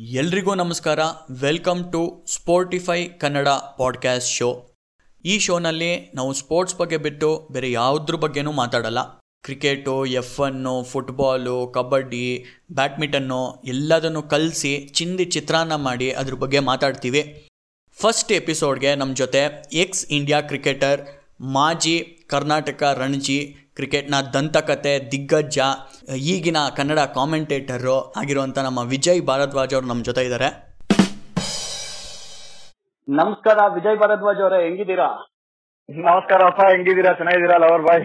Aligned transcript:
ಎಲ್ರಿಗೂ 0.00 0.54
ನಮಸ್ಕಾರ. 0.54 0.98
Welcome 1.40 1.92
to 1.92 2.24
Sportify 2.28 3.08
Kannada 3.08 3.48
podcast 3.48 4.30
show 4.30 4.70
ಈ 5.24 5.38
ಶೋನಲ್ಲಿ 5.38 6.12
ನಾವು 6.14 6.32
ಸ್ಪೋರ್ಟ್ಸ್ 6.32 6.76
ಬಗ್ಗೆ 6.76 6.96
ಬಿಟ್ಟು 6.96 7.48
ಬೇರೆ 7.52 7.72
ಯಾವುದ್ರ 7.72 8.14
ಬಗ್ಗೆನೂ 8.14 8.52
ಮಾತಾಡಲ್ಲ. 8.52 8.98
Cricket 9.42 10.06
F 10.06 10.40
one 10.40 10.82
football 10.82 11.66
kabaddi 11.66 12.44
badminton 12.72 13.62
ಎಲ್ಲದನ್ನು 13.66 14.22
ಕಲಿಸಿ 14.22 14.88
ಚಿಂದಿ 14.92 15.24
ಚಿತ್ರಾನ್ನ 15.24 15.74
ಮಾಡಿ 15.74 16.10
ಅದ್ರ 16.10 16.34
ಬಗ್ಗೆ 16.34 16.58
ಮಾತಾಡ್ತೀವಿ. 16.58 17.48
ಫಸ್ಟ್ 17.92 18.32
ಎಪಿಸೋಡ್ಗೆ 18.32 18.94
ನಮ್ಮ 18.94 19.14
ಜೊತೆ 19.14 19.62
ಎಕ್ಸ್ 19.72 20.06
ಇಂಡಿಯಾ 20.06 20.40
ಕ್ರಿಕೆಟರ್ 20.40 21.00
ಮಾಜಿ 21.40 22.24
ಕರ್ನಾಟಕ 22.26 22.82
ರಣಜಿ 22.82 23.56
ಕ್ರಿಕೆಟ್ನ 23.78 24.16
ದಂತಕತೆ 24.34 24.92
ದಿಗ್ಗಜ 25.10 25.58
ಈಗಿನ 26.32 26.58
ಕನ್ನಡ 26.76 27.00
ಕಾಮೆಂಟೇಟರು 27.16 27.96
ಆಗಿರುವಂಥ 28.20 28.58
ನಮ್ಮ 28.66 28.80
ವಿಜಯ್ 28.92 29.20
ಭಾರದ್ವಾಜ್ 29.28 29.74
ಅವರು 29.76 29.86
ನಮ್ಮ 29.90 30.02
ಜೊತೆ 30.08 30.22
ಇದ್ದಾರೆ. 30.28 30.48
ನಮಸ್ಕಾರ 33.08 33.58
ವಿಜಯ್ 33.74 33.98
ಭಾರದ್ವಾಜ್ 34.00 34.40
ಅವರೇ 34.44 34.58
ಹೆಂಗಿದ್ದೀರಾ? 34.64 35.08
ನಮಸ್ಕಾರಪ್ಪ 35.88 36.64
ಹೆಂಗಿದ್ದೀರಾ? 36.72 37.12
ಚೆನ್ನಾಗಿದ್ದೀರಾ 37.20 37.58
ಲವರ್ 37.64 37.84
ಬಾಯ್? 37.88 38.02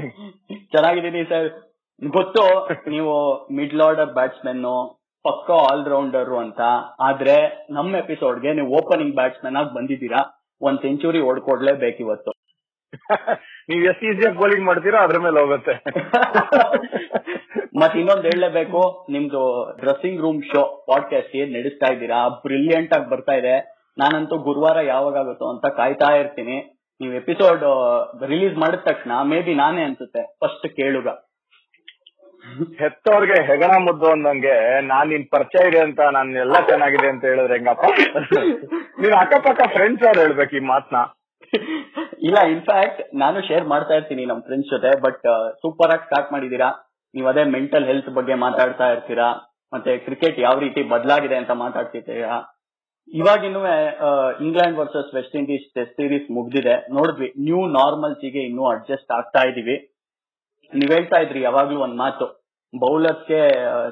ಚೆನ್ನಾಗಿದ್ದೀನಿ 0.73 1.23
ಸರ್. 1.31 1.49
ಗೊತ್ತು 2.17 2.43
ನೀವು 2.95 3.15
ಮಿಡ್ಲ್ 3.57 3.83
ಆರ್ಡರ್ 3.87 4.13
ಬ್ಯಾಟ್ಸ್ಮನ್ 4.19 4.63
ಪಕ್ಕ 5.25 5.49
ಆಲ್ರೌಂಡರ್ 5.71 6.33
ಅಂತ. 6.43 6.61
ಆದ್ರೆ 7.07 7.35
ನಮ್ಮ 7.77 7.91
ಎಪಿಸೋಡ್ಗೆ 8.03 8.53
ನೀವು 8.59 8.69
ಓಪನಿಂಗ್ 8.79 9.15
ಬ್ಯಾಟ್ಸ್ಮನ್ 9.19 9.59
ಆಗಿ 9.61 9.73
ಬಂದಿದ್ದೀರಾ? 9.79 10.21
ಒಂದ್ 10.61 10.81
ಸೆಂಚುರಿ 10.85 11.21
ಹೊಡ್ಕೊಡ್ಲೇಬೇಕಿವತ್ತು 11.27 12.31
ಇವತ್ತು 12.31 12.42
ನೀವ್ 13.69 13.85
ಎಷ್ಟು 13.85 14.05
ಈಸಿಯಾಗಿ 14.05 14.37
ಬೌಲಿಂಗ್ 14.37 14.65
ಮಾಡ್ತೀರಾ 14.65 14.99
ಅದ್ರ 15.03 15.19
ಮೇಲೆ 15.19 15.39
ಹೋಗುತ್ತೆ. 15.39 15.73
ಮತ್ 17.81 17.95
ಇನ್ನೊಂದ್ 17.95 18.25
ಹೇಳಲೇಬೇಕು 18.25 19.05
ನಿಮ್ದು 19.09 19.41
ಡ್ರೆಸ್ಸಿಂಗ್ 19.79 20.21
ರೂಮ್ 20.21 20.43
ಶೋ 20.43 20.85
ಪಾಡ್ಕಾಸ್ಟ್ 20.87 21.35
ಏನ್ 21.35 21.53
ನಡೆಸ್ತಾ 21.53 21.93
ಇದ್ದೀರಾ? 21.93 22.29
ಬ್ರಿಲಿಯಂಟ್ 22.29 22.93
ಆಗಿ 22.93 23.09
ಬರ್ತಾ 23.09 23.33
ಇದೆ. 23.33 23.55
ನಾನಂತೂ 23.97 24.37
ಗುರುವಾರ 24.37 24.77
ಯಾವಾಗ 24.85 25.17
ಆಗುತ್ತೋ 25.17 25.49
ಅಂತ 25.49 25.65
ಕಾಯ್ತಾ 25.75 26.15
ಇರ್ತೀನಿ. 26.15 26.57
ನೀವು 27.01 27.13
ಎಪಿಸೋಡ್ 27.13 27.63
ರಿಲೀಸ್ 28.25 28.57
ಮಾಡಿದ 28.57 28.79
ತಕ್ಷಣ 28.79 29.11
ಮೇ 29.23 29.41
ಬಿ 29.41 29.55
ನಾನೇ 29.55 29.83
ಅನ್ಸುತ್ತೆ 29.83 30.37
ಫಸ್ಟ್ 30.41 30.67
ಕೇಳುಗ. 30.67 31.07
ಹೆತ್ತವ್ರಿಗೆ 32.79 33.43
ಹೆಗಣ 33.43 33.71
ಮುದ್ದು 33.79 34.11
ಅಂದಂಗೆ 34.11 34.81
ನಾನ್ 34.81 35.09
ನಿನ್ 35.09 35.25
ಪರಿಚಯ 35.31 35.67
ಇದೆ 35.67 35.79
ಅಂತ 35.79 35.99
ನಾನ್ 36.11 36.35
ಎಲ್ಲ 36.35 36.53
ಚೆನ್ನಾಗಿದೆ 36.67 37.07
ಅಂತ 37.09 37.25
ಹೇಳಿದ್ರೆ 37.25 37.53
ಹೆಂಗಪ್ಪ? 37.53 37.85
ನೀನ್ 39.01 39.13
ಅಕ್ಕಪಕ್ಕ 39.13 39.61
ಫ್ರೆಂಡ್ಸ್ 39.73 40.05
ಅವ್ರು 40.05 40.21
ಹೇಳ್ಬೇಕು 40.21 40.55
ಈ 40.55 40.59
ಮಾತ್ನ. 40.59 40.95
ಇಲ್ಲ 42.27 42.37
ಇನ್ಫ್ಯಾಕ್ಟ್ 42.53 43.01
ನಾನು 43.23 43.37
ಶೇರ್ 43.49 43.65
ಮಾಡ್ತಾ 43.73 43.93
ಇರ್ತೀನಿ 43.99 44.23
ನಮ್ 44.31 44.41
ಫ್ರೆಂಡ್ಸ್ 44.47 44.71
ಜೊತೆ 44.73 44.91
ಬಟ್ 45.05 45.25
ಸೂಪರ್ 45.63 45.93
ಆಗಿ 45.95 46.05
ಸ್ಟಾರ್ಟ್ 46.09 46.31
ಮಾಡಿದೀರಾ 46.35 46.69
ನೀವು 47.15 47.27
ಅದೇ 47.31 47.43
ಮೆಂಟಲ್ 47.55 47.85
ಹೆಲ್ತ್ 47.89 48.09
ಬಗ್ಗೆ 48.17 48.35
ಮಾತಾಡ್ತಾ 48.43 48.85
ಇರ್ತೀರಾ? 48.93 49.27
ಮತ್ತೆ 49.73 49.91
ಕ್ರಿಕೆಟ್ 49.97 50.37
ಯಾವ 50.39 50.55
ರೀತಿ 50.59 50.81
ಬದಲಾಗಿದೆ 50.93 51.35
ಅಂತ 51.41 51.51
ಮಾತಾಡ್ತಿದ್ದೀರಾ? 51.63 52.37
ಇವಾಗಿನ್ನೂ 53.19 53.61
England 54.45 54.77
versus 54.81 55.09
West 55.15 55.35
Indies 55.35 55.65
test 55.77 55.97
series 56.01 56.27
ಮುಗ್ದಿದೆ. 56.37 56.75
ನೋಡಿದ್ವಿ 56.97 57.29
ನ್ಯೂ 57.45 57.59
ನಾರ್ಮಲ್ಸ್ಗೆ 57.79 58.41
ಇನ್ನೂ 58.49 58.63
ಅಡ್ಜಸ್ಟ್ 58.73 59.11
ಆಗ್ತಾ 59.17 59.41
ಇದೀವಿ. 59.49 59.75
ನೀವ್ 60.71 60.91
ಹೇಳ್ತಾ 60.95 61.17
ಇದ್ರಿ, 61.21 61.41
ಯಾವಾಗ್ಲೂ 61.41 61.79
ಒಂದ್ 61.85 61.97
ಮಾತು. 62.03 62.27
ಬೌಲರ್ಸ್ಗೆ 62.73 63.41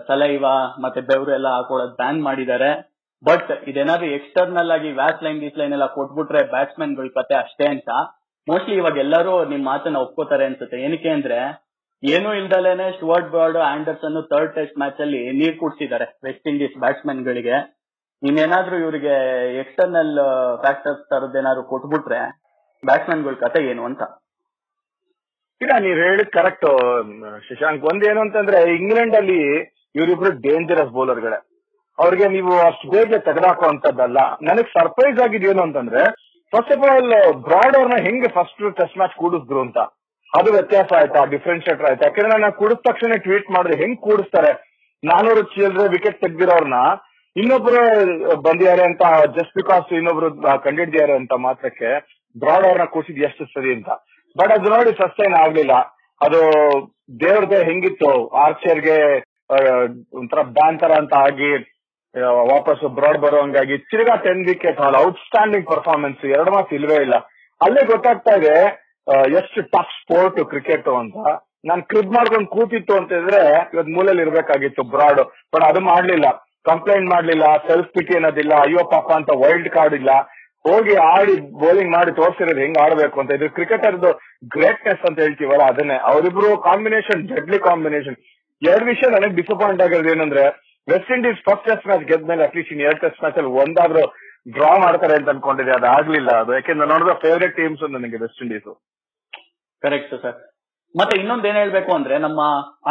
ಸಲೈವ 0.08 0.46
ಮತ್ತೆ 0.84 1.02
ಬೆವರು 1.10 1.32
ಎಲ್ಲ 1.38 1.50
ಹಾಕೊಳ್ಳೋದ್ 1.56 1.98
ಬ್ಯಾನ್ 2.02 2.22
ಮಾಡಿದ್ದಾರೆ. 2.28 2.72
ಬಟ್ 3.26 3.52
ಇದೇನಾದ್ರು 3.68 4.06
ಎಕ್ಸ್ಟರ್ನಲ್ 4.06 4.72
ಆಗಿ 4.72 4.92
ವ್ಯಾಸ್ 4.92 5.24
ಲೈನ್ 5.24 5.40
ಗೀಸ್ 5.40 5.58
ಲೈನ್ 5.58 5.72
ಎಲ್ಲ 5.72 5.86
ಕೊಟ್ಬಿಟ್ರೆ 5.86 6.50
ಬ್ಯಾಟ್ಸ್ಮನ್ಗಳ 6.50 7.08
ಕತೆ 7.08 7.36
ಅಷ್ಟೇ 7.36 7.66
ಅಂತ. 7.66 7.90
ಮೋಸ್ಟ್ಲಿ 8.48 8.76
ಇವಾಗ 8.76 8.98
ಎಲ್ಲರೂ 8.98 9.46
ನಿಮ್ 9.46 9.66
ಮಾತನ್ನ 9.66 9.98
ಒಪ್ಕೋತಾರೆ 9.98 10.46
ಅನ್ಸುತ್ತೆ. 10.46 10.78
ಏನಕ್ಕೆ 10.78 11.10
ಅಂದ್ರೆ, 11.10 11.38
ಏನೂ 12.04 12.34
ಇಲ್ದಲೇನೆ 12.34 12.92
Stuart 12.92 13.30
Broad 13.30 13.58
Anderson 13.58 14.28
third 14.30 14.56
test 14.56 14.78
match 14.78 15.02
ಅಲ್ಲಿ 15.02 15.32
ನೀರ್ 15.32 15.58
ಕುಡ್ಸಿದ್ದಾರೆ 15.58 16.20
ವೆಸ್ಟ್ 16.24 16.48
ಇಂಡೀಸ್ 16.48 16.80
ಬ್ಯಾಟ್ಸ್ಮನ್ 16.80 17.26
ಗಳಿಗೆ. 17.26 17.78
ಇನ್ನೇನಾದ್ರೂ 18.24 18.76
ಇವರಿಗೆ 18.78 19.14
ಎಕ್ಸ್ಟರ್ನಲ್ 19.60 20.16
ಫ್ಯಾಕ್ಟರ್ಸ್ 20.62 21.10
ತರದೇನಾದ್ರು 21.10 21.64
ಕೊಟ್ಬಿಟ್ರೆ 21.64 22.20
ಬ್ಯಾಟ್ಸ್ಮನ್ಗಳ 22.86 23.34
ಕತೆ 23.34 23.70
ಏನು 23.70 23.86
ಅಂತ. 23.86 24.02
ಇಲ್ಲ, 25.62 25.72
ನೀವ್ 25.80 26.00
ಹೇಳಿದ್ 26.00 26.30
ಕರೆಕ್ಟ್ 26.30 26.68
ಶಶಾಂಕ್. 27.50 27.86
ಒಂದೇನು 27.86 28.22
ಅಂತಂದ್ರೆ 28.22 28.76
ಇಂಗ್ಲೆಂಡ್ 28.76 29.16
ಅಲ್ಲಿ 29.16 29.40
ಇವರಿಬ್ರು 29.96 30.32
ಡೇಂಜರಸ್ 30.42 30.90
ಬೌಲರ್ಗಳೇ 30.90 31.51
ಅವ್ರಿಗೆ 32.02 32.28
ನೀವು 32.36 32.54
ಅಷ್ಟು 32.68 32.86
ಬೇಗ 32.94 33.18
ತೆಗೆದಾಕುವಂತದ್ದಲ್ಲ 33.28 34.20
ನನಗ್ 34.50 34.70
ಸರ್ಪ್ರೈಸ್ 34.78 35.20
ಆಗಿದ್ದೇನು 35.26 35.62
ಅಂತಂದ್ರೆ 35.68 36.04
ಫಸ್ಟ್ 36.54 36.72
ಆಫ್ 36.76 36.86
ಆಲ್ 36.92 37.10
ಬ್ರಾಡ್ 37.48 37.76
ಅವ್ರನ್ನ 37.80 37.98
ಹೆಂಗೆ 38.08 38.30
ಫಸ್ಟ್ 38.38 38.62
ಟೆಸ್ಟ್ 38.80 38.98
ಮ್ಯಾಚ್ 39.02 39.16
ಕೂಡಿಸಿದ್ರು 39.22 39.62
ಅಂತ. 39.66 39.80
ಅದು 40.34 40.50
ವ್ಯತ್ಯಾಸ 40.56 40.90
ಆಯ್ತಾ 41.00 41.22
ಡಿಫ್ರೆನ್ಶಿಯೇಟರ್ 41.34 41.88
ಆಯ್ತಾ? 41.90 42.04
ಯಾಕಂದ್ರೆ 42.08 42.32
ನಾನು 42.34 42.58
ಕೂಡಿದ 42.60 42.82
ತಕ್ಷಣ 42.90 43.16
ಟ್ವೀಟ್ 43.26 43.50
ಮಾಡಿದ್ರೆ 43.56 43.78
ಹೆಂಗ್ 43.82 44.00
ಕೂಡಿಸ್ತಾರೆ? 44.08 44.52
ನಾನೂರು 45.04 45.42
ಚಿಲ್ಲರೆ 45.54 45.86
ವಿಕೆಟ್ 45.96 46.22
ತೆಗ್ದಿರೋರ್ನ, 46.24 46.78
ಇನ್ನೊಬ್ರು 47.36 47.82
ಬಂದಿದ್ದಾರೆ 48.46 48.84
ಅಂತ 48.90 49.04
ಜಸ್ಟ್ 49.38 49.56
ಬಿಕಾಸ್ 49.60 49.94
ಇನ್ನೊಬ್ರು 50.00 50.30
ಕಂಡಿಡಿದ್ದಾರೆ 50.66 51.14
ಅಂತ 51.22 51.34
ಮಾತ್ರಕ್ಕೆ 51.48 51.92
ಬ್ರಾಡ್ 52.36 52.66
ಅವ್ರನ್ನ 52.68 52.88
ಕೂಡಿಸಿದ್ 52.94 53.26
ಎಷ್ಟು 53.30 53.46
ಸರಿ 53.56 53.72
ಅಂತ. 53.78 53.90
ಬಟ್ 54.36 54.52
ಅದು 54.56 54.70
ನೋಡಿ 54.76 54.92
ಸಸ್ಟೈನ್ 55.02 55.36
ಆಗ್ಲಿಲ್ಲ. 55.44 55.76
ಅದು 56.22 56.42
ದೇವ್ರದೇ 57.24 57.60
ಹೆಂಗಿತ್ತು 57.70 58.12
ಆರ್ಚರ್ಗೆ 58.46 58.98
ಒಂಥರ 60.20 60.42
ಬ್ಯಾನ್ 60.58 60.78
ತರ 60.82 60.92
ಅಂತ 61.02 61.14
ಆಗಿ 61.28 61.50
ವಾಪಸ್ 62.52 62.82
ಬ್ರಾಡ್ 62.98 63.20
ಬರೋಂಗಾಗಿ 63.26 63.76
ತಿರ್ಗಾ 63.92 64.16
ten 64.26 64.42
wicket 64.50 64.80
haul. 64.84 64.98
Outstanding 65.06 65.68
performance 65.74 66.24
ಎರಡು 66.36 66.52
ಮಾತು 66.56 66.72
ಇಲ್ವೇ 66.80 66.98
ಇಲ್ಲ. 67.06 67.18
ಅಲ್ಲೇ 67.62 67.84
ಗೊತ್ತಾಗ್ತಾ 67.92 68.34
ಇದೆ 68.40 68.56
ಎಷ್ಟು 69.40 69.62
ಟಫ್ 69.76 69.94
ಸ್ಪೋರ್ಟ್ 70.02 70.40
ಕ್ರಿಕೆಟ್ 70.52 70.90
ಅಂತ. 71.02 71.18
ನಾನ್ 71.70 71.82
ಕ್ರಿಬ್ 71.92 72.12
ಮಾಡ್ಕೊಂಡು 72.18 72.48
ಕೂತಿತ್ತು 72.56 72.94
ಅಂತ 73.00 73.12
ಇದ್ರೆ 73.22 73.42
ಇವತ್ 73.74 73.90
ಮೂಲೆಯಲ್ಲಿ 73.96 74.24
ಇರ್ಬೇಕಾಗಿತ್ತು 74.26 74.84
ಬ್ರಾಡ್ 74.94 75.22
ಬಟ್ 75.54 75.66
ಅದು 75.70 75.82
ಮಾಡ್ಲಿಲ್ಲ. 75.92 76.28
ಕಂಪ್ಲೇಂಟ್ 76.70 77.08
ಮಾಡ್ಲಿಲ್ಲ 77.14 77.46
ಸೆಲ್ಫ್ 77.68 77.90
ಪಿಟಿ 77.96 78.14
ಅನ್ನೋದಿಲ್ಲ, 78.18 78.54
ಅಯ್ಯೋ 78.66 78.82
ಪಾಪ 78.94 79.08
ಅಂತ 79.20 79.30
ವೈಲ್ಡ್ 79.44 79.70
ಕಾರ್ಡ್ 79.76 79.96
ಇಲ್ಲ. 80.00 80.12
ಹೋಗಿ 80.70 80.96
ಆಡಿ 81.14 81.36
ಬೌಲಿಂಗ್ 81.62 81.92
ಮಾಡಿ 81.96 82.12
ತೋರ್ಸಿರೋದು 82.20 82.62
ಹೆಂಗ್ 82.64 82.80
ಆಡ್ಬೇಕು 82.84 83.20
ಅಂತ. 83.22 83.32
ಇದು 83.40 83.48
ಕ್ರಿಕೆಟರ್ದು 83.58 84.10
ಗ್ರೇಟ್ನೆಸ್ 84.56 85.06
ಅಂತ 85.10 85.18
ಹೇಳ್ತೀವಲ್ಲ, 85.26 85.64
ಅದನ್ನೇ. 85.74 85.98
ಅವರಿಬ್ರು 86.12 86.50
ಕಾಂಬಿನೇಷನ್ 86.68 87.22
ಡೆಡ್ಲಿ 87.32 87.60
ಕಾಂಬಿನೇಷನ್ 87.70 88.18
ಎರಡ್ 88.62 88.86
ವಿಷಯ 88.92 89.08
ನನಗೆ 89.16 89.34
ಡಿಸಪಾಯಿಂಟ್ 89.40 89.82
ಆಗಿರೋದು 89.86 90.12
ಏನಂದ್ರೆ 90.16 90.44
West 90.90 91.12
Indies 91.16 91.40
first 91.48 91.66
test 91.70 91.88
match 91.90 92.06
ಗೆದ್ಮೇಲೆ 92.12 92.44
at least 92.48 92.72
in 92.76 92.84
ಎರಡ್ 92.88 93.02
ಟೆಸ್ಟ್ 93.06 93.20
ಮ್ಯಾಚ್ 93.24 93.38
ಅಲ್ಲಿ 93.42 93.52
ಒಂದಾದ್ರೂ 93.64 94.04
ಡ್ರಾ 94.54 94.72
ಮಾಡ್ತಾರೆ 94.84 95.16
ಅಂತ 95.20 95.30
ಅನ್ಕೊಂಡಿದ್ದೆ, 95.34 95.74
ಅದು 95.80 95.88
ಆಗ್ಲಿಲ್ಲ 95.98 96.30
ಅದು. 96.44 96.52
ಯಾಕೆಂದ್ರೆ 96.58 96.88
ನೋಡಿದ್ರೆ 96.92 97.14
ಫೇವ್ರೆಟ್ 97.26 97.58
ಟೀಮ್ಸ್ 97.60 97.84
ನನಗೆ 97.98 98.20
ವೆಸ್ಟ್ 98.24 98.42
ಇಂಡೀಸ್ 98.46 98.72
ಕರೆಕ್ಟ್ 99.84 100.16
ಸರ್ 100.24 100.40
ಮತ್ತೆ 100.96 101.16
ಇನ್ನೊಂದ್ 101.22 101.46
ಏನ್ 101.50 101.58
ಹೇಳ್ಬೇಕು 101.62 101.92
ಅಂದ್ರೆ 101.98 102.16
ನಮ್ಮ 102.24 102.42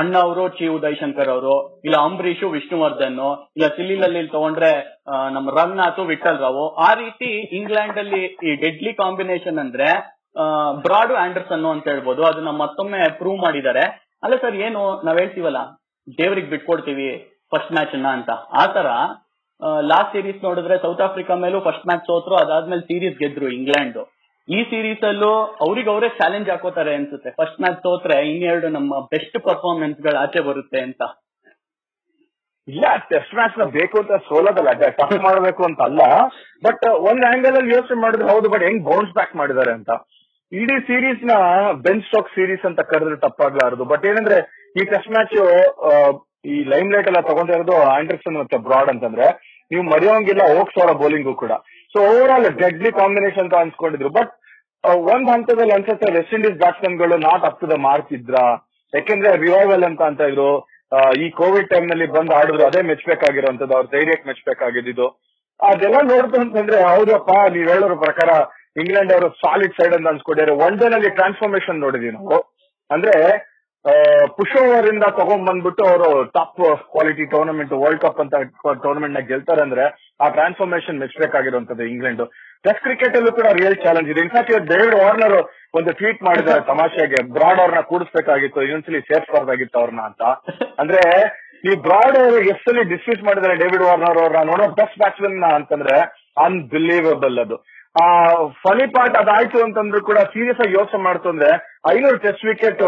ಅಣ್ಣ 0.01 0.15
ಅವರು 0.27 0.43
ಚಿ 0.59 0.67
ಉದಯ್ 0.75 0.97
ಶಂಕರ್ 1.01 1.31
ಅವರು, 1.33 1.55
ಇಲ್ಲ 1.87 1.97
ಅಂಬರೀಶು 2.09 2.47
ವಿಷ್ಣುವರ್ಧನ್ 2.55 3.19
ಇಲ್ಲ 3.57 3.67
ಸಿಲ್ಲಿಲಲ್ಲಿ 3.77 4.23
ತಗೊಂಡ್ರೆ 4.37 4.71
ನಮ್ಮ 5.35 5.47
ರಂಗನಾಥ್ 5.59 6.01
ವಿಠಲ್ 6.13 6.39
ರಾವ್, 6.45 6.63
ಆ 6.87 6.89
ರೀತಿ 7.03 7.31
ಇಂಗ್ಲೆಂಡ್ 7.59 7.99
ಅಲ್ಲಿ 8.03 8.23
ಈ 8.49 8.55
ಡೆಡ್ಲಿ 8.63 8.93
ಕಾಂಬಿನೇಷನ್ 9.03 9.59
ಅಂದ್ರೆ 9.65 9.89
ಬ್ರಾಡ್ 10.87 11.13
ಆಂಡರ್ಸನ್ 11.25 11.67
ಅಂತ 11.75 11.87
ಹೇಳ್ಬೋದು. 11.93 12.23
ಅದನ್ನ 12.31 12.51
ಮತ್ತೊಮ್ಮೆ 12.63 13.03
ಪ್ರೂವ್ 13.21 13.39
ಮಾಡಿದ್ದಾರೆ. 13.45 13.85
ಅಲ್ಲ 14.25 14.35
ಸರ್ 14.45 14.57
ಏನು 14.69 14.81
ನಾವ್ 15.07 15.19
ಹೇಳ್ತೀವಲ್ಲ? 15.23 15.61
ದೇವ್ರಿಗೆ 16.19 16.51
ಬಿಟ್ಕೊಡ್ತೀವಿ. 16.55 17.11
ಫಸ್ಟ್ 17.53 17.73
ಮ್ಯಾಚ್ 17.77 17.95
ಅನ್ನ 17.99 18.09
ಅಂತ. 18.19 18.31
ಆತರ 18.63 18.89
ಲಾಸ್ಟ್ 19.91 20.13
ಸೀರೀಸ್ 20.17 20.41
ನೋಡಿದ್ರೆ 20.47 20.77
ಸೌತ್ 20.85 21.03
ಆಫ್ರಿಕಾ 21.07 21.35
ಮೇಲೂ 21.45 21.59
ಫಸ್ಟ್ 21.67 21.87
ಮ್ಯಾಚ್ 21.89 22.05
ಸೋತ್ರು, 22.11 22.35
ಅದಾದ್ಮೇಲೆ 22.45 22.85
ಸೀರೀಸ್ 22.91 23.17
ಗೆದ್ರು 23.23 23.49
ಇಂಗ್ಲೆಂಡ್ 23.59 23.99
ಈ 24.49 24.61
ಸೀರೀಸ್ 24.71 25.03
ಅಲ್ಲೂ 25.09 25.33
ಅವ್ರಿಗೆ 25.65 25.89
ಅವರೇ 25.95 26.09
ಚಾಲೆಂಜ್ 26.21 26.49
ಹಾಕೋತಾರೆ 26.51 26.93
ಅನ್ಸುತ್ತೆ. 26.99 27.31
ಫಸ್ಟ್ 27.41 27.59
ಮ್ಯಾಚ್ 27.63 27.81
ಸೋತ್ರೆ 27.87 28.17
ಇನ್ನೆರಡು 28.31 28.69
ನಮ್ಮ 28.77 28.93
ಬೆಸ್ಟ್ 29.13 29.37
ಪರ್ಫಾರ್ಮೆನ್ಸ್ಗಳು 29.49 30.19
ಆಚೆ 30.23 30.41
ಬರುತ್ತೆ 30.47 30.79
ಅಂತ. 30.87 31.03
ಇಲ್ಲ 32.69 32.85
ಟೆಸ್ಟ್ 33.11 33.35
ಮ್ಯಾಚ್ನ 33.35 33.65
ಬೇಕು 33.77 33.97
ಅಂತ 34.01 34.17
ಸೋಲೋದಲ್ಲ 34.29 34.73
ಟಫ್ 34.99 35.15
ಮಾಡಬೇಕು 35.27 35.63
ಅಂತ 35.69 35.81
ಅಲ್ಲ. 35.89 36.03
ಬಟ್ 36.67 36.85
ಒಂದ್ 37.09 37.25
ಆಂಗಲ್ 37.31 37.57
ಅಲ್ಲಿ 37.61 37.73
ಯೋಚನೆ 37.77 37.99
ಮಾಡಿದ್ರೆ 38.01 38.27
ಹೌದು 38.33 38.49
ಬಟ್ 38.55 38.65
ಹೆಂಗ್ 38.69 38.83
ಬೌನ್ಸ್ 38.89 39.13
ಬ್ಯಾಕ್ 39.19 39.37
ಮಾಡಿದ್ದಾರೆ 39.37 39.73
ಅಂತ. 39.79 39.91
ಇಡೀ 40.53 40.77
ಸೀರೀಸ್ನ 40.89 41.33
ಬೆನ್ 41.87 42.03
ಸ್ಟಾಕ್ 42.03 42.31
ಸೀರೀಸ್ 42.37 42.65
ಅಂತ 42.71 42.81
ಕರೆದ್ರೆ 42.93 43.17
ತಪ್ಪಾಗ್ಲಾರದು. 43.27 43.85
ಬಟ್ 43.85 44.05
ಏನಂದ್ರೆ, 44.11 44.39
ಈ 44.81 44.85
ಟೆಸ್ಟ್ 44.93 45.11
ಮ್ಯಾಚ್ 45.11 45.35
ಈ 46.45 46.65
ಲೈಮ್ 46.65 46.93
ಲೈಟ್ 46.93 47.07
ಎಲ್ಲ 47.07 47.21
ತಗೊಂಡಿರೋದು 47.21 47.83
ಆಂಡ್ರಿಕ್ಸನ್ 47.83 48.39
ಮತ್ತೆ 48.39 48.57
ಬ್ರಾಡ್ 48.57 48.89
ಅಂತಂದ್ರೆ, 48.89 49.27
ನೀವು 49.71 49.83
ಮರೆಯೋಂಗಿಲ್ಲ 49.83 50.43
ಹೋಗ್ಸೋರ 50.57 50.93
ಬೌಲಿಂಗು 50.93 51.35
ಕೂಡ. 51.35 51.53
So 51.95 51.99
over 52.01 52.31
all 52.31 52.59
deadly 52.59 52.91
combination 52.93 53.43
ಅಂತ 53.43 53.55
ಅನ್ಸ್ಕೊಂಡಿದ್ರು. 53.55 54.09
ಬಟ್ 54.09 54.33
ಒಂದ್ 54.85 55.31
ಹಂತದಲ್ಲಿ 55.31 55.73
ಅನ್ಸುತ್ತೆ 55.73 56.13
West 56.13 56.35
Indies 56.35 56.59
ಬ್ಯಾಟ್ಸ್ಮನ್ಗಳು 56.59 57.17
not 57.17 57.45
up 57.45 57.61
to 57.61 57.71
the 57.71 57.73
mark 57.73 58.13
ಯಾಕೆಂದ್ರೆ 58.95 59.37
ರಿವೈವಲ್ 59.37 59.85
ಅಂತ 59.85 60.03
ಅಂತ 60.03 60.21
ಇದ್ರು. 60.21 60.51
ಈ 61.19 61.31
ಕೋವಿಡ್ 61.31 61.69
ಟೈಮ್ನಲ್ಲಿ 61.71 62.07
ಬಂದು 62.07 62.33
ಆಡಿದ್ರು, 62.35 62.67
ಅದೇ 62.67 62.81
ಮೆಚ್ಬೇಕಾಗಿರೋಂಥದ್ದು 62.83 63.75
ಅವ್ರ 63.75 63.87
ಧೈರ್ಯಕ್ಕೆ 63.87 64.29
ಮೆಚ್ಬೇಕಾಗಿದ್ದು 64.29 65.07
ಅದೆಲ್ಲ 65.61 65.99
ನೋಡ್ತು 66.03 66.41
ಅಂತಂದ್ರೆ, 66.41 66.83
ಹೌದಪ್ಪ, 66.83 67.33
ನೀವ್ 67.51 67.69
ಹೇಳೋರ 67.69 67.95
ಪ್ರಕಾರ 67.95 68.31
ಇಂಗ್ಲೆಂಡ್ 68.77 69.13
ಅವರು 69.13 69.29
ಸಾಲಿಡ್ 69.29 69.73
ಸೈಡ್ 69.73 69.95
ಅಂತ 69.95 70.09
ಅನ್ಸ್ಕೊಂಡಿದ್ದಾರೆ. 70.09 70.65
ಒನ್ 70.67 70.79
ಡೇ 70.79 70.89
ನಲ್ಲಿ 70.89 71.11
ಟ್ರಾನ್ಸ್ಫಾರ್ಮೇಶನ್ 71.11 71.81
ನೋಡಿದೀವಿ 71.81 72.13
ನಾವು. 72.13 72.39
ಅಂದ್ರೆ 72.91 73.15
ಪುಷ್ 74.37 74.55
ಓವರ್ 74.63 74.87
ಇಂದ 74.87 75.05
ತಗೊಂಡ್ 75.19 75.45
ಬಂದ್ಬಿಟ್ಟು 75.49 75.83
ಅವರು 75.91 76.09
top 76.35 76.59
quality 76.93 77.25
tournament 77.31 77.73
world 77.83 78.01
cup 78.01 78.21
ಅಂತ 78.25 78.35
ಟೂರ್ನಮೆಂಟ್ನ 78.83 79.21
ಗೆಲ್ತಾರೆ 79.31 79.63
ಅಂದ್ರೆ 79.67 79.85
ಆ 80.21 80.29
ಟ್ರಾನ್ಸ್ಫಾರ್ಮೇಶನ್ 80.29 81.01
ಮೆಚ್ಚಬೇಕಾಗಿರುವಂತದ್ದು 81.03 81.85
ಇಂಗ್ಲೆಂಡ್ 81.93 82.23
ಟೆಸ್ಟ್ 82.65 82.83
ಕ್ರಿಕೆಟ್ 82.83 83.17
ಅಲ್ಲೂ 83.17 83.33
ಕೂಡ 83.33 83.49
ರಿಯಲ್ 83.59 83.77
ಚಾಲೆಂಜ್ 83.85 84.09
ಇದೆ. 84.13 84.21
ಇನ್ಫ್ಯಾಕ್ಟ್ 84.21 84.51
ಇವತ್ತು 84.53 84.71
ಡೇವಿಡ್ 84.73 84.97
ವಾರ್ನರ್ 85.01 85.37
ಒಂದು 85.75 85.91
ಟ್ವೀಟ್ 85.93 86.23
ಮಾಡಿದ್ದಾರೆ 86.23 86.63
ತಮಾಷೆಗೆ 86.71 87.21
ಬ್ರಾಡ್ 87.37 87.61
ಅವ್ರನ್ನ 87.63 87.83
ಕೂಡಿಸ್ಬೇಕಾಗಿತ್ತು 87.91 88.63
ಇನ್ನೊಂದ್ಸಲಿ 88.63 89.01
ಸೇರ್ಸ್ಬಾರ್ದಾಗಿತ್ತು 89.09 89.79
ಅವ್ರನ್ನ 89.79 90.03
ಅಂತ. 90.09 90.23
ಅಂದ್ರೆ 90.79 91.01
ಈ 91.65 91.73
ಬ್ರಾಡ್ 91.87 92.19
ಎಷ್ಟಲ್ಲಿ 92.53 92.85
ಡಿಸ್ಮಿಸ್ 92.93 93.23
ಮಾಡಿದ್ದಾರೆ 93.25 93.57
ಡೇವಿಡ್ 93.63 93.85
ವಾರ್ನರ್ 93.89 94.21
ಅವ್ರನ್ನ 94.23 94.45
ನೋಡೋ 94.53 94.67
ಬೆಸ್ಟ್ 94.79 94.99
ಬ್ಯಾಟ್ಸ್ಮನ್ 94.99 95.39
ಅಂತಂದ್ರೆ 95.59 95.97
ಅನ್ಬಿಲೀವಬಲ್ 96.45 97.39
ಅದು. 97.45 97.57
ಆ 97.97 98.05
ಫನಿ 98.65 98.85
ಪಾರ್ಟ್ 98.95 99.17
ಅದಾಯ್ತು 99.17 99.59
ಅಂತಂದ್ರೂ 99.65 100.01
ಕೂಡ 100.03 100.19
ಸೀರಿಯಸ್ 100.33 100.61
ಆಗಿ 100.65 100.75
ಯೋಚನೆ 100.81 101.03
ಮಾಡ್ತು 101.03 101.29
ಅಂದ್ರೆ 101.29 101.51
ಐನೂರು 101.91 102.19
ಟೆಸ್ಟ್ 102.19 102.45
ವಿಕೆಟ್ 102.45 102.83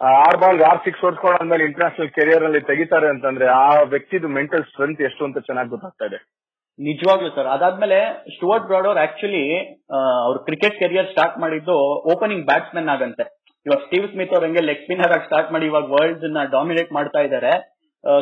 ಆರ್ 0.00 0.36
ಬಾಲ್ 0.42 0.60
ಆರ್ 0.70 0.80
ಸಿಕ್ಸ್ 0.84 1.00
ಹೊಡ್ಕೊಂಡಾದ್ಮೇಲೆ 1.04 1.64
ಇಂಟರ್ನ್ಯಾಷನಲ್ 1.68 2.10
ಕೆರಿಯರ್ 2.18 2.44
ಅಲ್ಲಿ 2.48 2.60
ತೆಗಿತಾರೆ 2.68 3.08
ಅಂತಂದ್ರೆ 3.14 3.46
ಆ 3.60 3.68
ವ್ಯಕ್ತಿದು 3.94 4.28
ಮೆಂಟಲ್ 4.38 4.64
ಸ್ಟ್ರೆಂತ್ 4.68 5.00
ಎಷ್ಟು 5.08 5.22
ಅಂತ 5.28 5.38
ಚೆನ್ನಾಗಿ 5.48 5.70
ಗೊತ್ತಾಗ್ತಾ 5.74 6.06
ಇದೆ. 6.10 6.18
ನಿಜವಾಗ್ಲೂ 6.78 7.30
ಸರ್ 7.36 7.48
ಅದಾದ್ಮೇಲೆ 7.54 7.98
ಸ್ಟುವರ್ಟ್ 8.34 8.66
ಬ್ರಾಡ್ 8.68 8.86
ಅವ್ರು 8.88 9.00
ಆಕ್ಚುಲಿ 9.06 9.42
ಅವ್ರ 10.26 10.36
ಕ್ರಿಕೆಟ್ 10.48 10.76
ಕೆರಿಯರ್ 10.82 11.08
ಸ್ಟಾರ್ಟ್ 11.14 11.38
ಮಾಡಿದ್ದು 11.44 11.76
ಓಪನಿಂಗ್ 12.12 12.44
ಬ್ಯಾಟ್ಸ್ಮನ್ 12.50 12.90
ಆಗಂತೆ. 12.94 13.24
ಇವಾಗ 13.66 13.80
ಸ್ಟೀವ್ 13.86 14.06
ಸ್ಮಿತ್ 14.12 14.34
ಅವ್ರ 14.34 14.44
ಹಂಗೆ 14.48 14.62
ಲೆಗ್ 14.68 14.82
ಸ್ಪಿನ್ನರ್ 14.84 15.14
ಆಗಿ 15.16 15.26
ಸ್ಟಾರ್ಟ್ 15.30 15.50
ಮಾಡಿ 15.54 15.66
ಇವಾಗ 15.70 15.88
ವರ್ಲ್ಡ್ನ 15.96 16.42
ಡಾಮಿನೇಟ್ 16.56 16.92
ಮಾಡ್ತಾ 16.98 17.22
ಇದ್ದಾರೆ 17.26 17.52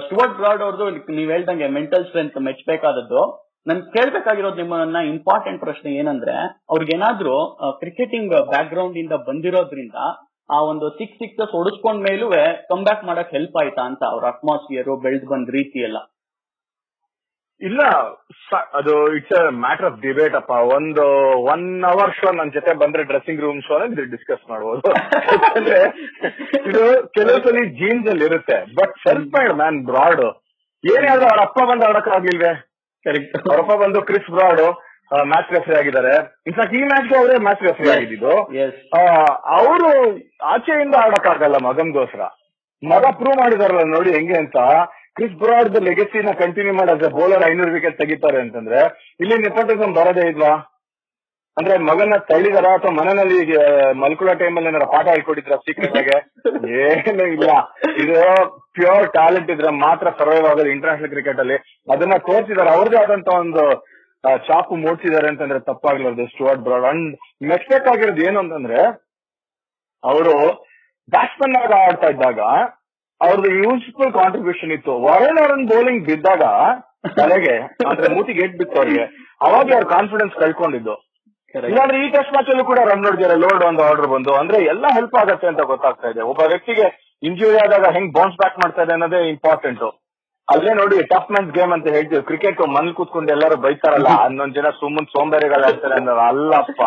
ಸ್ಟುವರ್ಟ್ 0.04 0.38
ಬ್ರಾಡ್ 0.38 0.62
ಅವ್ರದ್ದು 0.66 0.86
ನೀವ್ 1.18 1.30
ಹೇಳ್ದಂಗೆ 1.34 1.66
ಮೆಂಟಲ್ 1.78 2.06
ಸ್ಟ್ರೆಂತ್ 2.08 2.38
ಮೆಚ್ಚಬೇಕಾದದ್ದು 2.46 3.22
ನನ್ 3.66 3.80
ಕೇಳ್ಬೇಕಾಗಿರೋದು 3.94 4.58
ನಿಮ್ಮನ್ನ 4.62 4.98
ಇಂಪಾರ್ಟೆಂಟ್ 5.12 5.60
ಪ್ರಶ್ನೆ 5.64 5.90
ಏನಂದ್ರೆ, 6.00 6.34
ಅವ್ರಿಗೇನಾದ್ರೂ 6.72 7.36
ಕ್ರಿಕೆಟಿಂಗ್ 7.82 8.34
ಬ್ಯಾಕ್ 8.52 8.70
ಗ್ರೌಂಡ್ 8.74 8.98
ಇಂದ 9.02 9.14
ಬಂದಿರೋದ್ರಿಂದ 9.28 9.98
ಆ 10.50 10.58
ಒಂದು 10.70 10.86
ಸಿಕ್ 10.98 11.16
ಸಿಕ್ಸಸ್ 11.22 11.54
ಹೊಡಿಸ್ಕೊಂಡ್ 11.58 12.00
ಮೇಲೂ 12.08 12.26
ಕಮ್ 12.70 12.82
ಬ್ಯಾಕ್ 12.88 13.02
ಮಾಡಕ್ 13.08 13.32
ಹೆಲ್ಪ್ 13.36 13.56
ಆಯ್ತಾ 13.62 13.84
ಅಂತ 13.90 14.02
ಅವ್ರ 14.12 14.24
ಅಟ್ಮಾಸ್ಫಿಯರ್ 14.34 14.90
ಬೆಳ್ದ್ 15.06 15.26
ಬಂದ್ 15.32 15.50
ರೀತಿ 15.58 15.78
ಎಲ್ಲ? 15.88 15.98
ಇಲ್ಲ 17.60 17.82
ಅದು 18.78 18.94
it's 19.16 19.34
a 19.40 19.42
matter 19.64 19.86
of 19.90 19.98
debate 20.00 20.34
ಅಪ್ಪ. 20.40 20.54
ಒಂದು 20.76 21.04
ಒನ್ 21.52 21.66
ಅವರ್ 21.90 22.12
ಶೋ 22.18 22.26
ನನ್ನ 22.38 22.50
ಜೊತೆ 22.56 22.72
ಬಂದ್ರೆ 22.82 23.02
ಡ್ರೆಸ್ಸಿಂಗ್ 23.10 23.40
ರೂಮ್ 23.44 23.60
ಶೋ 23.68 23.76
ಅಂದ್ರೆ 23.84 24.04
ಡಿಸ್ಕಸ್ 24.14 24.44
ಮಾಡಬಹುದು 24.50 24.90
ಯಾಕಂದ್ರೆ 25.36 25.80
ಇದು 26.68 26.82
ಕೆಲವು 27.16 27.38
ಸಲ 27.46 27.62
ಜೀನ್ಸ್ 27.80 28.08
ಅಲ್ಲಿ 28.12 28.26
ಇರುತ್ತೆ. 28.30 28.58
But 28.80 28.94
self 29.06 29.30
made 29.36 29.54
man 29.62 29.78
Broad 29.90 30.24
ಏನೇ 30.84 31.08
ಆದ್ರೂ 31.14 31.26
ಅವ್ರ 31.32 31.40
ಅಪ್ಪ 31.48 31.60
ಬಂದು 31.70 31.86
ಆಡಕ್ 31.90 32.10
ಆಗ್ಲಿಲ್ವೇ 32.16 32.52
ಕರೆಕ್ಟ್ 33.06 33.36
ಅವ್ರ 33.42 33.58
ಅಪ್ಪ 33.64 33.76
ಬಂದು 33.84 34.00
ಕ್ರಿಸ್ 34.10 34.30
ಬ್ರಾಡ್ 34.36 34.62
ಮ್ಯಾಚ್ 35.32 35.50
ರೆಫ್ರಿ 35.54 35.74
ಆಗಿದ್ದಾರೆ. 35.78 36.12
ಇನ್ಫ್ಯಾಕ್ಟ್ 36.48 36.74
ಈ 36.78 36.82
ಮ್ಯಾಚ್ 36.92 37.12
ಅವರೇ 37.18 37.36
ಮ್ಯಾಚ್ 37.46 37.62
ರೆಫ್ರಿ 37.68 37.88
ಆಗಿದ್ದು. 37.96 38.32
ಅವರು 39.58 39.90
ಆಚೆಯಿಂದ 40.52 40.94
ಆಡಕ್ಕಾಗಲ್ಲ 41.06 41.58
ಮಗನ್ಗೋಸ್ಕರ 41.68 42.24
ಮಗ 42.82 43.04
ಪ್ರೂವ್ 43.18 43.36
ಮಾಡಿದಾರಲ್ಲ 43.42 43.84
ನೋಡಿ 43.96 44.10
ಹೆಂಗೆ 44.16 44.36
ಅಂತ. 44.42 44.56
ಕ್ರಿಸ್ 45.16 45.36
ಬ್ರಾಡ್ 45.42 45.76
ಲೆಗಸಿನ 45.88 46.30
ಕಂಟಿನ್ಯೂ 46.40 46.72
ಮಾಡೋದು 46.78 47.08
ಬೌಲರ್ 47.18 47.44
ಐನೂರು 47.50 47.72
ವಿಕೆಟ್ 47.76 47.98
ತೆಗಿತಾರೆ 48.00 48.38
ಅಂತಂದ್ರೆ 48.44 48.80
ಇಲ್ಲಿ 49.20 49.36
ನೆಪೋಟಿಸಮ್ 49.44 49.94
ಬರೋದೇ 49.98 50.24
ಇಲ್ವಾ? 50.32 50.54
ಅಂದ್ರೆ 51.56 51.76
ಮಗನ 51.88 52.16
ತಳ್ಳಿದಾರ 52.30 52.66
ಅಥವಾ 52.78 52.90
ಮನೆಯಲ್ಲಿ 52.96 53.38
ಟೈಮ್ 54.00 54.38
ಟೈಮಲ್ಲಿ 54.40 54.68
ಏನಾರ 54.70 54.86
ಪಾಠ 54.94 55.06
ಹೇಳ್ಕೊಟ್ಟಿದ್ರ 55.14 55.56
ಸೀಕ್ರೆಟ್ 55.66 55.96
ಆಗಿ? 56.00 56.16
ಏನೂ 56.80 57.24
ಇಲ್ಲ. 57.36 57.48
ಇದು 58.02 58.18
ಪ್ಯೂರ್ 58.76 59.06
ಟ್ಯಾಲೆಂಟ್ 59.16 59.50
ಇದ್ರೆ 59.54 59.70
ಮಾತ್ರ 59.84 60.06
ಸರ್ವೈವ್ 60.18 60.46
ಆಗೋದು 60.50 60.70
ಇಂಟರ್ನ್ಯಾಷನಲ್ 60.74 61.12
ಕ್ರಿಕೆಟ್ 61.14 61.40
ಅಲ್ಲಿ. 61.44 61.56
ಅದನ್ನ 61.94 62.16
ತೋರಿಸಿದಾರೆ. 62.28 62.70
ಅವ್ರದೇ 62.76 62.98
ಆದಂತ 63.04 63.28
ಒಂದು 63.44 63.64
ಚಾಕು 64.48 64.74
ಮೂಡ್ಸಿದ್ದಾರೆ 64.84 65.28
ಅಂತಂದ್ರೆ 65.32 65.60
ತಪ್ಪಾಗ್ಲಾರ್ದು 65.68 66.24
ಸ್ಟುವರ್ಟ್ 66.32 66.62
ಬ್ರಾಡ್. 66.66 66.86
ಅಂಡ್ 66.90 67.06
ಮೆಕ್ಸ್ಪೆಕ್ಟ್ 67.50 67.88
ಆಗಿರೋದು 67.92 68.22
ಏನು 68.28 68.38
ಅಂತಂದ್ರೆ 68.44 68.80
ಅವರು 70.04 70.34
ಬ್ಯಾಟ್ಸ್ಮನ್ 71.14 71.56
ಆಗ 71.62 71.72
ಆಡ್ತಾ 71.86 72.08
ಇದ್ದಾಗ 72.14 72.40
ಅವ್ರದ್ದು 73.20 73.50
ಯೂಸ್ಫುಲ್ 73.62 74.12
ಕಾಂಟ್ರಿಬ್ಯೂಷನ್ 74.20 74.72
ಇತ್ತು. 74.76 74.94
ವರುಣ್ 75.06 75.40
ಅವರನ್ 75.42 75.64
ಬೌಲಿಂಗ್ 75.72 76.02
ಬಿದ್ದಾಗ 76.10 76.44
ತಲೆಗೆ 77.18 77.56
ಅಂದ್ರೆ 77.90 78.08
ಮೂತಿಗೆ 78.14 78.40
ಏಟ್ 78.44 78.56
ಬಿತ್ತು 78.60 78.76
ಅವ್ರಿಗೆ. 78.82 79.04
ಅವಾಗ 79.46 79.66
ಅವ್ರ 79.76 79.86
ಕಾನ್ಫಿಡೆನ್ಸ್ 79.96 80.34
ಕಳ್ಕೊಂಡಿದ್ದು. 80.42 80.94
ಇಲ್ಲಾಂದ್ರೆ 81.54 81.98
ಈ 82.04 82.06
ಟೆಸ್ಟ್ 82.14 82.32
ಮ್ಯಾಚ್ 82.34 82.48
ಅಲ್ಲೂ 82.52 82.64
ಕೂಡ 82.70 82.80
ರನ್ 82.88 83.02
ನೋಡಿದ್ರೆ 83.06 83.36
ಲೋಡ್ 83.44 83.62
ಒಂದು 83.68 83.82
ಆರ್ಡರ್ 83.88 84.08
ಬಂದು. 84.14 84.32
ಅಂದ್ರೆ 84.40 84.58
ಎಲ್ಲ 84.72 84.86
ಹೆಲ್ಪ್ 84.96 85.16
ಆಗತ್ತೆ 85.20 85.46
ಅಂತ 85.50 85.62
ಗೊತ್ತಾಗ್ತಾ 85.72 86.08
ಇದೆ. 86.14 86.22
ಒಬ್ಬ 86.30 86.40
ವ್ಯಕ್ತಿಗೆ 86.52 86.86
ಇಂಜುರಿ 87.28 87.58
ಆದಾಗ 87.64 87.86
ಹೆಂಗ್ 87.96 88.10
ಬೌನ್ಸ್ 88.16 88.36
ಬ್ಯಾಕ್ 88.42 88.58
ಮಾಡ್ತಾ 88.62 88.82
ಇದೆ 88.86 88.92
ಅನ್ನೋದೇ 88.96 89.20
ಇಂಪಾರ್ಟೆಂಟ್ 89.34 89.84
ಅಲ್ಲೇ 90.48 90.72
ನೋಡಿ 90.78 90.96
ಟಫ್ 91.12 91.30
ಮ್ಯಾಚ್ 91.30 91.48
ಗೇಮ್ 91.54 91.72
ಅಂತ 91.76 91.86
ಹೇಳ್ತೀವಿ. 91.94 92.20
ಕ್ರಿಕೆಟ್ 92.28 92.60
ಮನೇಲಿ 92.74 92.92
ಕೂತ್ಕೊಂಡು 92.98 93.30
ಎಲ್ಲರೂ 93.32 93.56
ಬೈತಾರಲ್ಲ 93.64 94.10
ಹನ್ನೊಂದ್ 94.20 94.54
ಜನ 94.58 94.68
ಸುಮ್ಮನ್ 94.80 95.08
ಸೋಂಬೇರಿಗಳು 95.14 95.64
ಹೇಳ್ತಾರೆ 95.68 95.94
ಅಂದ್ರೆ 96.00 96.22
ಅಲ್ಲಪ್ಪ. 96.26 96.80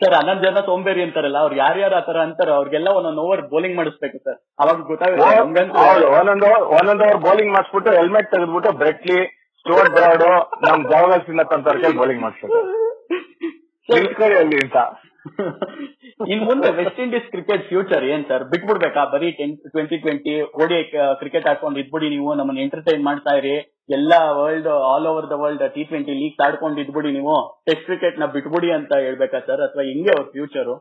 ಸರ್ 0.00 0.14
ಹನ್ನೊಂದ್ 0.18 0.42
ಜನ 0.46 0.60
ಸೋಂಬೇರಿ 0.66 1.02
ಅಂತಾರಲ್ಲ 1.06 1.38
ಅವ್ರು 1.44 1.54
ಯಾರ್ಯಾರು 1.56 1.96
ಆತರ 1.96 2.18
ಅಂತಾರೋ 2.26 2.52
ಅವ್ರಿಗೆಲ್ಲ 2.58 2.88
ಒಂದೊಂದ್ 2.98 3.20
ಓವರ್ 3.24 3.42
ಬೌಲಿಂಗ್ 3.50 3.76
ಮಾಡಿಸ್ಬೇಕು 3.76 4.18
ಸರ್. 4.26 4.38
ಅವಾಗ 4.60 4.76
ಗೊತ್ತಾಗುತ್ತೆ 4.90 5.40
ಒಂದೊಂದ್ 5.42 6.46
ಒಂದೊಂದು 6.78 7.04
ಓವರ್ 7.08 7.20
ಬೌಲಿಂಗ್ 7.26 7.52
ಮಾಡಿಸ್ಬಿಟ್ಟು 7.56 7.92
ಹೆಲ್ಮೆಟ್ 7.98 8.30
ತೆಗೆದ್ಬಿಟ್ಟು 8.34 8.72
ಬ್ರೆಟ್ಲಿ 8.82 9.18
ಸ್ಟೋರ್ 9.66 9.90
ಬ್ರಾಡ್ 9.96 10.24
ನಮ್ 10.66 10.82
ಜಾವಗಲ್ 10.92 11.22
ಸಿನ್ನ 11.26 11.42
ಬೌಲಿಂಗ್ 12.00 12.22
ಮಾಡಿಸ್ಬೇಕು 12.22 12.58
ಅಲ್ಲಿ 14.38 14.58
ಅಂತ. 14.64 14.78
ಇನ್ 16.32 16.42
ಮುಂದೆ 16.48 16.68
ವೆಸ್ಟ್ 16.78 17.00
ಇಂಡೀಸ್ 17.04 17.26
ಕ್ರಿಕೆಟ್ 17.32 17.64
ಫ್ಯೂಚರ್ 17.70 18.04
ಏನ್ 18.12 18.22
ಸರ್ 18.28 18.44
ಬಿಟ್ಬಿಡ್ಬೇಕಾ? 18.52 19.02
ಬರೀ 19.14 19.28
ten 19.38 19.54
twenty 19.74 19.96
twenty 20.04 20.32
ODI 20.62 20.78
cricket 21.20 21.46
ಆಡ್ಕೊಂಡು 21.50 21.78
ಇದ್ಬಿಡಿ 21.82 22.08
ನೀವು, 22.14 22.30
ನಮ್ಮನ್ನ 22.38 22.60
ಎಂಟರ್ಟೈನ್ 22.66 23.02
ಮಾಡ್ತಾ 23.08 23.32
ಇರಿ. 23.40 23.54
ಎಲ್ಲಾ 23.96 24.20
world 24.38 24.68
all 24.90 25.06
over 25.12 25.26
the 25.32 25.36
world 25.42 25.64
T 25.76 25.84
twenty 25.90 26.14
league 26.20 26.40
ಆಡ್ಕೊಂಡು 26.46 26.80
ಇದ್ಬಿಡಿ 26.84 27.10
ನೀವು. 27.18 27.36
ಟೆಸ್ಟ್ 27.68 27.86
ಕ್ರಿಕೆಟ್ನ 27.88 28.26
ಬಿಟ್ಬಿಡಿ 28.36 28.70
ಅಂತ 28.78 28.92
ಹೇಳ್ಬೇಕಾ 29.06 29.40
ಸರ್ 29.48 29.62
ಅಥವಾ 29.68 29.84
ಹಿಂಗೆ 29.90 30.12
ಅವ್ರ 30.16 30.26
ಫ್ಯೂಚರ್ 30.36 30.72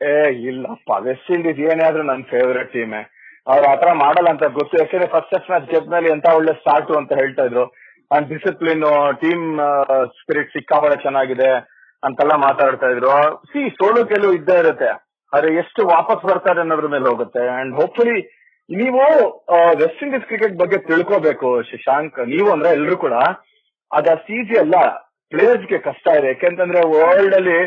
ಏ, 0.00 0.12
ಇಲ್ಲಪ್ಪ. 0.50 0.90
ವೆಸ್ಟ್ 1.08 1.30
ಇಂಡೀಸ್ 1.36 1.58
ಏನೇ 1.70 1.84
ಆದ್ರೂ 1.88 2.04
ನನ್ 2.12 2.22
ಫೇವರೆಟ್ 2.34 2.70
ಟೀಮೇ 2.76 3.02
ಅವ್ರ 3.46 3.62
ಆತರ 3.72 3.90
ಮಾಡಲ್ಲ 4.04 4.28
ಅಂತ 4.34 4.46
ಗೊತ್ತು. 4.58 4.74
ಯಾಕಂದ್ರೆ 4.82 5.08
ಫಸ್ಟ್ 5.14 5.30
ಟೆಸ್ಟ್ 5.34 5.50
ಮ್ಯಾಚ್ 5.52 5.66
ಗೆದ್ಮೇಲೆ 5.74 6.08
ಎಂತ 6.14 6.28
ಒಳ್ಳೆ 6.38 6.52
ಸ್ಟಾರ್ಟ್ 6.62 6.90
ಅಂತ 7.00 7.12
ಹೇಳ್ತಾ 7.20 7.44
ಇದ್ರು. 7.48 7.64
ಅಂಡ್ 8.10 8.26
ಡಿಸಿಪ್ಲಿನ್ 8.34 8.84
ಟೀಮ್ 9.22 9.44
ಸ್ಪಿರಿಟ್ 10.20 10.54
ಸಿಕ್ಕಾಪಟ್ಟೆ 10.56 10.98
ಚೆನ್ನಾಗಿದೆ. 11.06 11.50
ಅಂತೆಲ್ಲ 12.06 12.34
ಮಾತಾಡ್ತಾ 12.46 12.88
ಇದ್ರು. 12.92 13.14
ಸಿ 13.50 13.62
ಸೋಲು 13.78 14.02
ಗೆಲುವು 14.10 14.34
ಇದ್ದೇ 14.38 14.56
ಇರುತ್ತೆ. 14.62 14.90
ಆದ್ರೆ 15.32 15.50
ಎಷ್ಟು 15.62 15.80
ವಾಪಸ್ 15.94 16.22
ಬರ್ತಾರೆ 16.30 16.60
ಅನ್ನೋದ್ರ 16.64 16.88
ಮೇಲೆ 16.94 17.06
ಹೋಗುತ್ತೆ. 17.10 17.42
ಅಂಡ್ 17.58 17.72
ಹೋಪ್ಫುಲಿ 17.80 18.16
ನೀವು 18.70 19.02
ವೆಸ್ಟ್ 19.82 20.02
ಇಂಡೀಸ್ 20.06 20.26
ಕ್ರಿಕೆಟ್ 20.30 20.56
ಬಗ್ಗೆ 20.62 20.78
ತಿಳ್ಕೋಬೇಕು, 20.88 21.48
ಶಶಾಂಕ್. 21.70 22.18
ನೀವು 22.32 22.48
ಅಂದ್ರೆ 22.54 22.70
ಎಲ್ರು 22.78 22.96
ಕೂಡ. 23.04 23.14
ಅದ 23.98 24.08
ಸೀಜಿ 24.26 24.56
ಅಲ್ಲ 24.64 24.76
ಪ್ಲೇಯರ್ಸ್ಗೆ 25.32 25.78
ಕಷ್ಟ 25.88 26.06
ಇದೆ. 26.18 26.28
ಯಾಕೆಂತಂದ್ರೆ 26.34 26.80
ವರ್ಲ್ಡ್ 26.94 27.34
ಅಲ್ಲಿ 27.38 27.58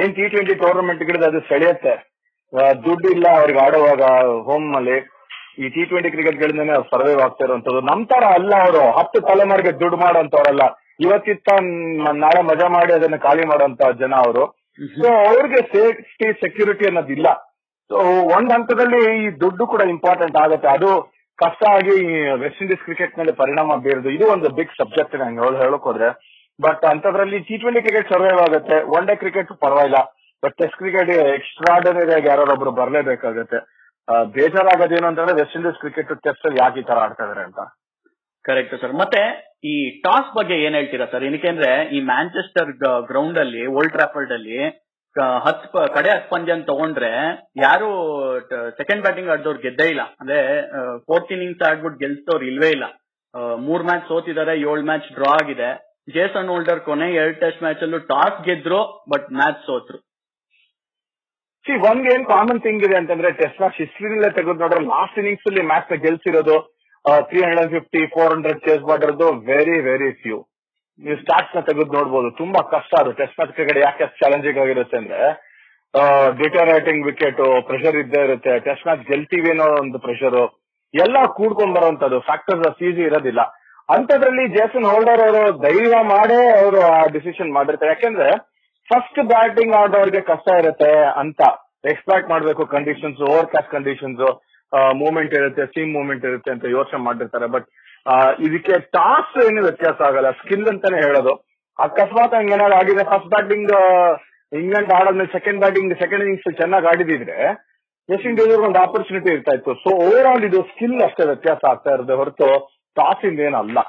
ಏನ್ 0.00 0.12
ಟಿ 0.16 0.24
ಟ್ವೆಂಟಿ 0.32 0.54
ಟೂರ್ನಮೆಂಟ್ 0.62 1.02
ಗಿಡದ 1.08 1.26
ಅದು 1.32 1.40
ಸೆಳೆಯುತ್ತೆ. 1.50 1.94
ದುಡ್ಡು 2.86 3.08
ಇಲ್ಲ 3.14 3.26
ಅವ್ರಿಗೆ 3.38 3.60
ಆಡುವಾಗ 3.66 4.02
ಹೋಮ್ 4.48 4.68
ಅಲ್ಲಿ. 4.80 4.98
ಈ 5.62 5.68
ಟಿ 5.74 5.82
ಟ್ವೆಂಟಿ 5.90 6.10
ಕ್ರಿಕೆಟ್ 6.14 6.38
ಗಳಿಂದನೇ 6.42 6.74
ಸರ್ವೈವ್ 6.90 7.20
ಆಗ್ತಾ 7.24 7.42
ಇರುವಂತದ್ದು 7.46 7.80
ನಮ್ 7.90 8.02
ತರ 8.12 8.24
ಅಲ್ಲ 8.38 8.52
ಅವರು. 8.66 8.82
ಹತ್ತು 8.98 9.20
ತಲೆಮಾರಿಗೆ 9.30 9.72
ದುಡ್ಡು 9.80 9.96
ಮಾಡೋಂತವ್ರಲ್ಲ. 10.04 10.64
ಇವತ್ತಿತ್ತ 11.04 11.48
ನಾಳೆ 12.22 12.40
ಮಜಾ 12.50 12.68
ಮಾಡಿ 12.76 12.92
ಅದನ್ನ 12.98 13.16
ಖಾಲಿ 13.26 13.44
ಮಾಡುವಂತ 13.50 13.82
ಜನ 14.00 14.14
ಅವರು. 14.26 14.44
ಸೊ 15.00 15.06
ಅವ್ರಿಗೆ 15.28 15.60
ಸೇಫ್ಟಿ 15.74 16.26
ಸೆಕ್ಯೂರಿಟಿ 16.42 16.84
ಅನ್ನೋದಿಲ್ಲ. 16.90 17.28
ಸೊ 17.90 17.98
ಒಂದ್ 18.36 18.50
ಹಂತದಲ್ಲಿ 18.56 19.00
ಈ 19.20 19.24
ದುಡ್ಡು 19.42 19.64
ಕೂಡ 19.72 19.82
ಇಂಪಾರ್ಟೆಂಟ್ 19.94 20.36
ಆಗುತ್ತೆ. 20.44 20.68
ಅದು 20.76 20.90
ಕಷ್ಟ 21.38 21.62
ಆಗಿ 21.76 21.96
ವೆಸ್ಟ್ 22.42 22.62
ಇಂಡೀಸ್ 22.64 22.84
ಕ್ರಿಕೆಟ್ 22.86 23.18
ಮೇಲೆ 23.20 23.32
ಪರಿಣಾಮ 23.40 23.76
ಬೀರದು. 23.86 24.08
ಇದು 24.16 24.26
ಒಂದು 24.34 24.48
ಬಿಗ್ 24.58 24.74
ಸಬ್ಜೆಕ್ಟ್ 24.80 25.16
ನಂಗೆ 25.22 25.42
ಅವಳು 25.44 25.58
ಹೇಳಕ್ 25.64 25.86
ಹೋದ್ರೆ 25.90 26.08
ಬಟ್ 26.60 26.84
ಅಂತದ್ರಲ್ಲಿ 26.92 27.38
ಟಿ 27.48 27.56
ಟ್ವೆಂಟಿ 27.62 27.80
ಕ್ರಿಕೆಟ್ 27.86 28.12
ಸರ್ವೈವ್ 28.12 28.40
ಆಗುತ್ತೆ. 28.46 28.76
ಒನ್ 28.96 29.04
ಡೇ 29.10 29.14
ಕ್ರಿಕೆಟ್ 29.22 29.50
ಪರವಾಗಿಲ್ಲ. 29.64 29.98
ಬಟ್ 30.42 30.54
ಟೆಸ್ಟ್ 30.60 30.78
ಕ್ರಿಕೆಟ್ 30.80 31.10
ಎಕ್ಸ್ಟ್ರಾಡನರಿ 31.36 32.12
ಆಗಿ 32.16 32.28
ಯಾರೊಬ್ರು 32.32 32.72
ಬರಲೇಬೇಕಾಗುತ್ತೆ. 32.80 33.58
ಬೇಜಾರಾಗೋದೇನು 34.34 35.06
ಅಂತಂದ್ರೆ 35.10 35.36
ವೆಸ್ಟ್ 35.40 35.56
ಇಂಡೀಸ್ 35.58 35.80
ಕ್ರಿಕೆಟ್ 35.82 36.12
ಟೆಸ್ಟ್ 36.26 36.46
ಅಲ್ಲಿ 36.48 36.58
ಯಾಕೆ 36.64 36.80
ಈ 36.82 36.86
ತರ 36.90 36.98
ಆಡ್ತಾ 37.06 37.24
ಇದಾರೆ 37.26 37.42
ಅಂತ. 37.48 37.60
ಕರೆಕ್ಟ್ 38.48 38.74
ಸರ್ 38.82 38.94
ಮತ್ತೆ 39.02 39.22
ಈ 39.70 39.74
ಟಾಸ್ 40.04 40.28
ಬಗ್ಗೆ 40.38 40.56
ಏನ್ 40.66 40.76
ಹೇಳ್ತೀರಾ 40.78 41.06
ಸರ್ 41.12 41.24
ಏನಕ್ಕೆ 41.28 41.50
ಈ 41.96 42.00
ಮ್ಯಾಂಚೆಸ್ಟರ್ 42.12 42.70
ಗ್ರೌಂಡ್ 43.10 43.38
ಅಲ್ಲಿ 43.44 43.64
ಓಲ್ಡ್ 43.78 43.96
ಟ್ರಾಫರ್ಡ್ 43.96 44.34
ಅಲ್ಲಿ 44.38 44.60
ಹತ್ 45.44 45.62
ಕಡೆ 45.94 46.08
ಹತ್ 46.14 46.28
ಪಂದ್ಯ 46.32 46.54
ತಗೊಂಡ್ರೆ, 46.70 47.10
ಯಾರು 47.62 47.88
ಸೆಕೆಂಡ್ 48.80 49.02
ಬ್ಯಾಟಿಂಗ್ 49.04 49.30
ಆಡ್ದವ್ರು 49.34 49.60
ಗೆದ್ದೇ 49.64 49.86
ಇಲ್ಲ. 49.92 50.02
ಅಂದ್ರೆ 50.20 50.38
ಫೋರ್ತ್ 51.08 51.32
ಇನಿಂಗ್ಸ್ 51.36 51.64
ಆಡ್ಬಿಟ್ಟು 51.68 51.98
ಗೆಲ್ಸೋರು 52.02 52.44
ಇಲ್ವೇ 52.50 52.68
ಇಲ್ಲ. 52.76 52.86
ಮೂರ್ 53.66 53.84
ಮ್ಯಾಚ್ 53.88 54.04
ಸೋತಿದ್ದಾರೆ 54.10 54.54
ಏಳು 54.70 54.82
ಮ್ಯಾಚ್ 54.90 55.08
ಡ್ರಾ 55.16 55.32
ಆಗಿದೆ. 55.40 55.70
ಜೇಸನ್ 56.16 56.50
ಹೋಲ್ಡರ್ 56.52 56.80
ಕೊನೆ 56.88 57.08
ಎರಡ್ 57.20 57.38
ಟೆಸ್ಟ್ 57.44 57.62
ಮ್ಯಾಚ್ 57.64 57.82
ಅಲ್ಲೂ 57.86 57.98
ಟಾಸ್ 58.12 58.38
ಗೆದ್ರು 58.48 58.80
ಬಟ್ 59.12 59.26
ಮ್ಯಾಚ್ 59.40 59.60
ಸೋತ್ರು. 59.68 59.98
ಒಂದ್ 61.90 62.06
ಏನ್ 62.14 62.24
ಕಾಮನ್ 62.34 62.60
ಥಿಂಗ್ 62.66 62.84
ಇದೆ 62.88 62.96
ಅಂತಂದ್ರೆ 63.00 63.30
ಟೆಸ್ಟ್ 63.40 63.58
ಮ್ಯಾಚ್ 63.62 63.78
ಹಿಸ್ಟ್ರಿನಲ್ಲೇ 63.82 64.30
ತೆಗೆದು 64.38 64.60
ನೋಡ್ರೆ 64.64 64.82
ಲಾಸ್ಟ್ 64.94 65.18
ಇನ್ನಿಂಗ್ಸ್ 65.22 65.48
ಅಲ್ಲಿ 65.50 65.64
match 65.72 65.92
ಗೆಲ್ಸಿರೋದು 66.06 66.56
three 67.28 67.40
hundred 67.46 67.72
fifty 67.76 68.00
four 68.14 68.30
hundred 68.34 68.60
chase 68.66 68.82
ಮಾಡಿರೋದು 68.90 69.26
ವೆರಿ 69.50 69.76
ವೆರಿ 69.88 70.10
ಫ್ಯೂ 70.22 70.38
ನೀವು 71.04 71.16
ಸ್ಟಾಟ್ಸ್ನ 71.22 71.60
ತೆಗೆದು 71.68 71.92
ನೋಡ್ಬೋದು, 71.98 72.28
ತುಂಬಾ 72.40 72.60
ಕಷ್ಟ 72.72 72.92
ಅದು. 73.00 73.10
ಟೆಸ್ಟ್ 73.18 73.36
ಮ್ಯಾಚ್ 73.38 73.52
ಕ್ರಿಕೆಟ್ 73.56 73.78
ಯಾಕೆ 73.84 74.06
ಚಾಲೆಂಜಿಂಗ್ 74.22 74.58
ಆಗಿರುತ್ತೆ 74.62 74.96
ಅಂದ್ರೆ 75.00 75.20
ಡಿಟೋರೇಟಿಂಗ್ 76.40 77.02
ವಿಕೆಟ್ 77.10 77.42
ಪ್ರೆಷರ್ 77.68 77.96
ಇದ್ದೇ 78.02 78.20
ಇರುತ್ತೆ. 78.28 78.54
ಟೆಸ್ಟ್ 78.66 78.86
ಮ್ಯಾಚ್ 78.88 79.04
ಗೆಲ್ತೀವಿ 79.10 79.50
ಅನ್ನೋ 79.54 79.66
ಒಂದು 79.82 79.98
ಪ್ರೆಷರ್ 80.06 80.38
ಎಲ್ಲ 80.94 81.18
ಕೂಡ್ಕೊಂಡ್ 81.38 81.74
ಬರುವಂತದ್ದು 81.76 82.18
ಫ್ಯಾಕ್ಟರ್ಸ್ 82.28 82.82
ಈಸಿ 82.88 83.02
ಇರೋದಿಲ್ಲ. 83.10 83.42
ಅಂತದ್ರಲ್ಲಿ 83.94 84.44
ಜೇಸನ್ 84.56 84.86
ಹೋಲ್ಡರ್ 84.92 85.22
ಅವರು 85.26 85.42
ಧೈರ್ಯ 85.64 85.96
ಮಾಡೇ 86.12 86.40
ಅವರು 86.60 86.80
ಆ 86.94 86.98
ಡಿಸಿಷನ್ 87.16 87.50
ಮಾಡಿರ್ತಾರೆ. 87.58 87.92
ಯಾಕೆಂದ್ರೆ 87.94 88.28
ಫಸ್ಟ್ 88.88 89.20
ಬ್ಯಾಟಿಂಗ್ 89.32 89.74
ಆಡೋರಿಗೆ 89.82 90.22
ಕಷ್ಟ 90.32 90.48
ಇರುತ್ತೆ 90.62 90.92
ಅಂತ. 91.22 91.40
ಎಕ್ಸ್ಪೆಕ್ಟ್ 91.92 92.30
ಮಾಡಬೇಕು 92.32 92.62
conditions 92.76 93.20
over 93.30 93.48
caste 93.54 93.72
conditions 93.76 94.22
movement 95.00 95.34
ಇರುತ್ತೆ 95.40 95.64
ಸೀಮ್ 95.74 95.92
ಮೂವ್ಮೆಂಟ್ 95.96 96.24
ಇರುತ್ತೆ 96.30 96.50
ಅಂತ 96.54 96.64
ಯೋಚನೆ 96.78 97.00
ಮಾಡಿರ್ತಾರೆ 97.08 97.46
ಬಟ್ 97.56 97.68
ಇದಕ್ಕೆ 98.46 98.74
ಟಾಸ್ 98.96 99.36
ಏನು 99.46 99.62
ವ್ಯತ್ಯಾಸ 99.66 99.98
ಆಗಲ್ಲ. 100.08 100.28
ಸ್ಕಿಲ್ 100.40 100.68
ಅಂತಾನೆ 100.72 100.98
ಹೇಳೋದು. 101.06 101.32
ಅಕಸ್ಮಾತ್ 101.78 102.36
ಹಂಗೇನಾದ್ರು 102.38 102.76
ಆಗಿದೆ 102.80 103.02
ಫಸ್ಟ್ 103.12 103.30
ಬ್ಯಾಟಿಂಗ್ 103.34 103.72
ಇಂಗ್ಲೆಂಡ್ 104.52 104.90
ಆಡಾದ್ಮೇಲೆ 104.98 105.30
ಸೆಕೆಂಡ್ 105.36 105.60
ಬ್ಯಾಟಿಂಗ್ 105.64 105.92
ಸೆಕೆಂಡ್ 106.02 106.24
ಇನಿಂಗ್ಸ್ 106.24 106.48
ಚೆನ್ನಾಗಿ 106.60 106.86
ಆಡಿದಿದ್ರೆ 106.92 107.38
ವೆಸ್ಟ್ 108.08 108.28
ಇಂಡೀಸ್ 108.30 108.64
ಒಂದು 108.68 108.78
ಆಪರ್ಚುನಿಟಿ 108.84 109.30
ಇರ್ತಾ 109.36 109.52
ಇತ್ತು. 109.56 109.72
ಸೊ 109.84 109.90
ಓವರ್ 110.04 110.26
ಆಲ್ 110.30 110.44
ಇದು 110.48 110.60
ಸ್ಕಿಲ್ 110.70 110.98
ಅಷ್ಟೇ 111.06 111.24
ವ್ಯತ್ಯಾಸ 111.30 111.60
ಆಗ್ತಾ 111.72 111.90
ಇರೋದು 111.96 112.14
ಹೊರತು 112.20 112.48
ಟಾಸ್ 112.96 113.24
ಇಂದ 113.30 113.40
ಏನಲ್ಲ 113.48 113.80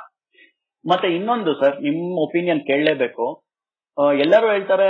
ಮತ್ತೆ 0.86 1.07
ಇನ್ನೊಂದು 1.17 1.51
ಸರ್ 1.62 1.77
ನಿಮ್ 1.86 2.01
ಒಪಿನಿಯನ್ 2.25 2.62
ಕೇಳಲೇಬೇಕು. 2.69 3.25
ಎಲ್ಲರೂ 4.25 4.48
ಹೇಳ್ತಾರೆ 4.55 4.89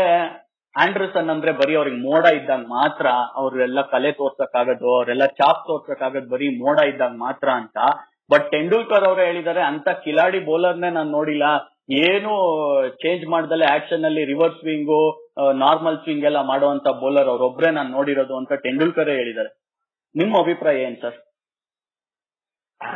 ಆಂಡ್ರಸನ್ 0.76 1.30
ಅಂದ್ರೆ 1.34 1.52
ಬರೀ 1.62 1.74
ಅವ್ರಿಗೆ 1.80 2.00
ಮೋಡ 2.08 2.26
ಇದ್ದಾಗ 2.40 2.64
ಮಾತ್ರ 2.78 3.06
ಅವ್ರೆಲ್ಲ 3.42 3.80
ಕಲೆ 3.94 4.12
ತೋರ್ಸಕ್ಕಾಗದು, 4.20 4.88
ಅವರೆಲ್ಲ 4.98 5.26
ಚಾಪ್ 5.40 5.64
ತೋರ್ಸಕ್ಕಾಗದ್ 5.70 6.28
ಬರೀ 6.34 6.48
ಮೋಡ 6.64 6.78
ಇದ್ದಾಗ 6.92 7.16
ಮಾತ್ರ 7.26 7.48
ಅಂತ. 7.62 7.78
ಬಟ್ 8.32 8.46
ತೆಂಡೂಲ್ಕರ್ 8.56 9.06
ಅವರು 9.10 9.22
ಹೇಳಿದ್ದಾರೆ 9.28 9.62
ಅಂತ 9.72 9.90
ಕಿಲಾಡಿ 10.06 10.40
ಬೌಲರ್ನೇ 10.50 10.90
ನಾನು 10.98 11.12
ನೋಡಿಲ್ಲ. 11.18 11.46
ಏನು 12.08 12.32
ಚೇಂಜ್ 13.04 13.24
ಮಾಡ್ದಲೆ 13.34 13.66
ಆಕ್ಷನ್ 13.76 14.06
ಅಲ್ಲಿ 14.10 14.24
ರಿವರ್ಸ್ 14.32 14.60
ಸ್ವಿಂಗು 14.60 15.00
ನಾರ್ಮಲ್ 15.64 15.98
ಸ್ವಿಂಗ್ 16.04 16.28
ಎಲ್ಲ 16.30 16.40
ಮಾಡುವಂತ 16.52 16.88
ಬೌಲರ್ 17.04 17.30
ಒಬ್ರೆ 17.48 17.70
ನಾನು 17.78 17.90
ನೋಡಿರೋದು 17.98 18.36
ಅಂತ 18.42 18.54
ತೆಂಡೂಲ್ಕರ್ 18.66 19.10
ಹೇಳಿದ್ದಾರೆ 19.20 19.52
ನಿಮ್ಮ 20.16 20.34
ಅಭಿಪ್ರಾಯ 20.44 20.86
ಏನ್ 20.88 20.98
ಸರ್? 21.04 21.18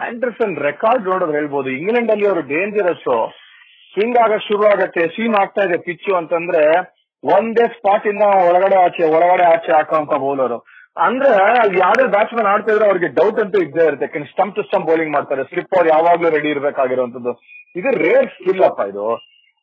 ಆಂಡರ್ಸನ್ 0.07 0.53
ರೆಕಾರ್ಡ್ 0.67 1.07
ನೋಡೋದು 1.11 1.33
ಹೇಳ್ಬೋದು. 1.39 1.69
ಇಂಗ್ಲೆಂಡ್ 1.79 2.11
ಅಲ್ಲಿ 2.13 2.27
ಅವರು 2.31 2.43
ಡೇಂಜರಸ್ 2.53 3.09
ಆಗ 4.25 4.35
ಶುರು 4.45 4.63
ಆಗತ್ತೆ 4.73 5.01
ಸೀಮ್ 5.15 5.35
ಆಗ್ತಾ 5.41 5.63
ಇದೆ, 5.67 5.77
ಪಿಚ್ಚು 5.87 6.11
ಅಂತಂದ್ರೆ 6.19 6.61
ಒಂದೇ 7.23 7.65
ಸ್ಪಾಟ್ 7.75 8.05
ಇಂದ 8.11 8.23
ಒಳಗಡೆ 8.47 8.77
ಆಚೆ 8.85 9.03
ಒಳಗಡೆ 9.15 9.45
ಆಚೆ 9.53 9.71
ಹಾಕುವಂತ 9.77 10.15
ಬೌಲರ್ 10.23 10.55
ಅಂದ್ರೆ 11.05 11.29
ಅಲ್ಲಿ 11.61 11.77
ಯಾವ್ದೇ 11.83 12.03
ಬ್ಯಾಟ್ಸ್ಮನ್ 12.15 12.47
ಆಡ್ತಾ 12.53 12.71
ಇದ್ರೆ 12.73 12.85
ಅವ್ರಿಗೆ 12.89 13.07
ಡೌಟ್ 13.19 13.39
ಅಂತೂ 13.43 13.59
ಇದ್ದೇ 13.65 13.83
ಇರುತ್ತೆ. 13.89 14.07
ಸ್ಟಂಪ್ 14.31 14.55
ಟು 14.57 14.63
ಸ್ಟಂಪ್ 14.67 14.87
ಬೌಲಿಂಗ್ 14.89 15.13
ಮಾಡ್ತಾರೆ. 15.15 15.43
ಸ್ಲಿಪ್ 15.51 15.75
ಅವ್ರು 15.77 15.89
ಯಾವಾಗ್ಲೂ 15.93 16.29
ರೆಡಿ 16.35 16.49
ಇರ್ಬೇಕಾಗಿರುವಂತದ್ದು. 16.55 17.31
ಇದು 17.79 17.91
ರೇರ್ 18.03 18.27
ಸ್ಕಿಲ್ 18.35 18.63
ಅಪ್ಪ 18.67 18.81
ಇದು. 18.91 19.05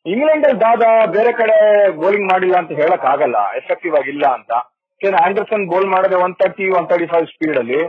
ಇಂಗ್ಲೆಂಡ್ 0.07 0.45
ಅಲ್ಲಿ 0.49 0.61
ದಾದಾ 0.64 0.90
ಬೇರೆ 1.17 1.33
ಕಡೆ 1.40 1.57
ಬೌಲಿಂಗ್ 2.00 2.29
ಮಾಡಿಲ್ಲ 2.33 2.57
ಅಂತ 2.62 2.73
ಹೇಳಕ್ 2.81 3.07
ಆಗಲ್ಲ. 3.12 3.38
ಎಫೆಕ್ಟಿವ್ 3.61 3.95
ಆಗಿಲ್ಲ 4.00 4.26
ಅಂತ. 4.38 4.52
ಏನ್ 5.00 5.17
ಆಂಡರ್ಸನ್ 5.26 5.64
ಬೌಲ್ 5.73 5.88
ಮಾಡಿದ್ರೆ 5.95 6.19
one 6.25 6.35
thirty 6.43 6.67
one 6.79 6.88
thirty 6.90 7.07
five 7.12 7.26
speed 7.35 7.59
ಅಲ್ಲಿ 7.62 7.81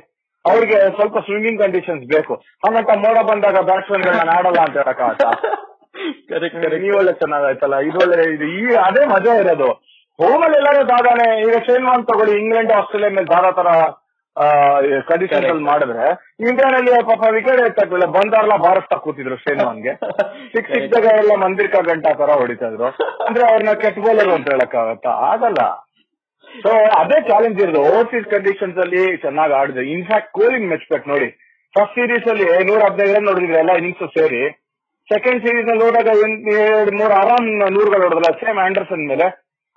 ಅವ್ರಿಗೆ 0.46 0.78
ಸ್ವಲ್ಪ 0.98 1.18
ಸ್ವಿಮ್ಮಿಂಗ್ 1.26 1.60
ಕಂಡೀಷನ್ಸ್ 1.64 2.06
ಬೇಕು. 2.16 2.34
ಹಂಗಂತ 2.66 2.92
ಮೋಡ 3.06 3.18
ಬಂದಾಗ 3.32 3.58
ಬ್ಯಾಟ್ಸ್ಮನ್ 3.72 4.06
ಗಳನ್ನ 4.08 4.32
ಆಡಲ್ಲ 4.38 4.62
ಅಂತ 4.68 4.78
ಹೇಳಕ್ 4.82 5.02
ಕರೆಕ್ಟ್ 6.32 6.66
ನೀವು 6.84 6.98
ಒಳ್ಳೆ 7.00 7.14
ಚೆನ್ನಾಗಾಯ್ತಲ್ಲ 7.22 7.78
ಇದು 7.88 8.00
ಒಳ್ಳೆ 8.04 8.26
ಇದು. 8.36 8.46
ಈ 8.60 8.62
ಅದೇ 8.88 9.04
ಮಜಾ 9.14 9.34
ಇರೋದು. 9.44 9.70
ಹೋಮಲ್ಲಿ 10.20 10.58
ಎಲ್ಲಾರು 10.62 10.82
ದಾದಾನೆ 10.92 11.28
ಈಗ 11.46 11.58
ಶೇನ್ವಾನ್ 11.68 12.04
ತಗೊಳ್ಳಿ 12.12 12.34
ಇಂಗ್ಲೆಂಡ್ 12.42 12.72
ಆಸ್ಟ್ರೇಲಿಯಾ 12.78 13.12
ಮೇಲೆ 13.18 13.30
ದಾದಾ 13.34 13.52
ತರ 13.60 13.70
ಕಂಡೀಷನ್ 15.10 15.46
ಅಲ್ಲಿ 15.52 15.64
ಮಾಡಿದ್ರೆ 15.70 16.04
ಇಂಡಿಯಾ 16.50 16.68
ಅಲ್ಲಿ 16.78 16.92
ಪಾಪ 17.10 17.24
ವಿಕೆಟ್ 17.36 17.62
ಎತ್ತಾಕಿಲ್ಲ 17.68 18.06
ಬಂದಾರ್ಲ 18.18 18.56
ಬಾರಿಸ್ತಾ 18.66 18.98
ಕೂತಿದ್ರು 19.06 19.38
ಶೇನ್ವಾನ್ಗೆ 19.46 19.94
ಸಿಕ್ಸ್ 20.54 20.72
ಸಿಕ್ದಾಗ 20.76 21.08
ಎಲ್ಲ 21.22 21.34
ಮಂದಿರ್ಕ 21.44 21.76
ಗಂಟಾ 21.90 22.12
ತರ 22.22 22.38
ಹೊಡಿತಾ 22.42 22.68
ಇದ್ರು. 22.72 22.90
ಅಂದ್ರೆ 23.28 23.44
ಅವ್ರನ್ನ 23.50 23.74
ಕೆಟ್ 23.84 24.00
ಬೌಲರ್ 24.06 24.32
ಅಂತ 24.36 24.48
ಹೇಳಕ್ಕಾಗತ್ತಾ? 24.54 25.12
ಆಗಲ್ಲ. 25.32 25.62
ಸೊ 26.48 26.72
ಅದೇ 27.02 27.18
ಚಾಲೆಂಜ್ 27.32 27.60
ಇರೋದು. 27.64 27.82
ಓವರ್ಸೀಸ್ 27.90 28.28
ಕಂಡೀಷನ್ಸ್ 28.36 28.80
ಅಲ್ಲಿ 28.86 29.04
ಚೆನ್ನಾಗಿ 29.26 29.54
ಆಡಿದ್ರು. 29.60 29.86
ಇನ್ಫ್ಯಾಕ್ಟ್ 29.96 30.32
ಕೋಲಿಂಗ್ 30.40 30.68
ಮೆಚ್ಬೇಕು 30.74 31.06
ನೋಡಿ 31.14 31.30
ಫಸ್ಟ್ 31.74 31.94
ಸೀರೀಸ್ 32.00 32.28
ಅಲ್ಲಿ 32.34 32.48
ನೂರ 32.70 32.80
ಹದಿನೈದು 32.88 33.14
ರನ್ 33.18 33.28
ನೋಡಿದ್ರೆ 33.32 33.60
ಎಲ್ಲ 33.64 33.74
ಇನ್ನಿಂಗ್ಸ್ 33.80 34.08
ಸೇರಿ. 34.18 34.42
ಸೆಕೆಂಡ್ 35.12 35.40
ಸೀರೀಸ್ 35.46 35.70
ಅಲ್ಲಿ 35.72 35.84
ಹೋದಾಗ 35.88 36.10
ಎರಡು, 36.24 36.92
ಮೂರು 37.00 37.14
ಆರಾಮ್ 37.22 37.48
ನೂರುಗಳು 37.76 38.04
ಹೊಡೆದಲ್ಲ 38.06 38.30
ಸೇಮ್ 38.42 38.60
ಆಂಡರ್ಸನ್ 38.66 39.04
ಮೇಲೆ. 39.12 39.28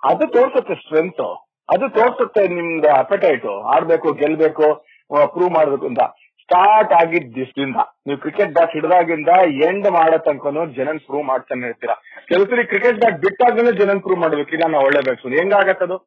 ಅದು 0.03 0.25
ತೋರ್ಸುತ್ತೆ 0.35 0.75
ಸ್ಟ್ರೆಂತ್ 0.81 1.25
ಅದು 1.73 1.85
ತೋರ್ಸುತ್ತೆ 1.97 2.41
ನಿಮ್ದು 2.57 2.89
ಅಪೆಟೈಟ್ 3.03 3.49
ಆಡ್ಬೇಕು, 3.75 4.07
ಗೆಲ್ಬೇಕು 4.21 4.67
ಪ್ರೂವ್ 5.33 5.51
ಮಾಡ್ಬೇಕು 5.57 5.85
ಅಂತ. 5.91 6.03
ಸ್ಟಾರ್ಟ್ 6.43 6.91
ಆಗಿದ್ 6.99 7.29
ದಿಸ್ದಿಂದ 7.35 7.77
ನೀವು 8.07 8.17
ಕ್ರಿಕೆಟ್ 8.23 8.51
ಬ್ಯಾಟ್ 8.55 8.73
ಹಿಡಿದಾಗಿಂದ 8.77 9.31
ಎಂಡ್ 9.67 9.87
ಮಾಡೋ 9.95 10.17
ತನಕನು 10.25 10.63
ಜನನ್ 10.77 10.99
ಪ್ರೂವ್ 11.07 11.25
ಮಾಡ್ತಾನೆ 11.29 11.69
ಇರ್ತೀರಾ. 11.71 11.95
ಕೆಲಸರಿ 12.31 12.63
ಕ್ರಿಕೆಟ್ 12.71 12.99
ಬ್ಯಾಟ್ 13.03 13.17
ಬಿಟ್ಟಾದ್ಮೇಲೆ 13.23 13.71
ಜನನ್ 13.81 14.01
ಪ್ರೂವ್ 14.05 14.19
ಮಾಡ್ಬೇಕು. 14.23 14.51
ಇಲ್ಲ, 14.57 14.67
ನಾವು 14.73 14.85
ಒಳ್ಳೆ 14.89 15.01
ಬೇಕು 15.07 15.33
ಹೆಂಗಾಗತ್ತದು 15.39 15.97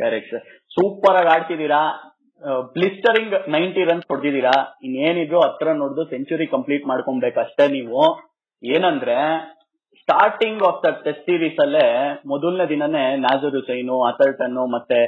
ಕರೆಕ್ಟ್ 0.00 0.30
ಸರ್ 0.32 0.46
ಸೂಪರ್ 0.76 1.18
ಆಗಿ 1.20 1.30
ಆಡ್ತಿದ್ದೀರಾ? 1.34 1.80
ಬ್ಲಿಸ್ಟರಿಂಗ್ 2.74 3.34
ನೈಂಟಿ 3.54 3.82
ರನ್ಸ್ 3.90 4.06
ಹೊಡೆದಿದ್ದೀರಾ 4.10 4.56
ಇನ್ನೇನಿದ್ರು 4.86 5.38
ಹತ್ರ 5.46 5.72
ನೋಡಿದ್ರು 5.80 6.04
ಸೆಂಚುರಿ 6.12 6.46
ಕಂಪ್ಲೀಟ್ 6.54 6.84
ಮಾಡ್ಕೊಬೇಕಷ್ಟೇ 6.90 7.64
ನೀವು. 7.76 8.02
ಏನಂದ್ರೆ 8.62 9.16
starting 10.00 10.62
of 10.68 10.82
the 10.84 10.90
test 11.06 11.26
series 11.28 11.58
ಅಲ್ಲೇ 11.64 11.86
ಮೊದಲನೇ 12.32 12.64
ದಿನನೇ 12.72 13.02
ನಾಜರ್ 13.24 13.56
ಹುಸೈನು 13.58 13.96
ಅಥರ್ಟನ್ 14.10 14.60
ಮತ್ತೆ 14.74 14.98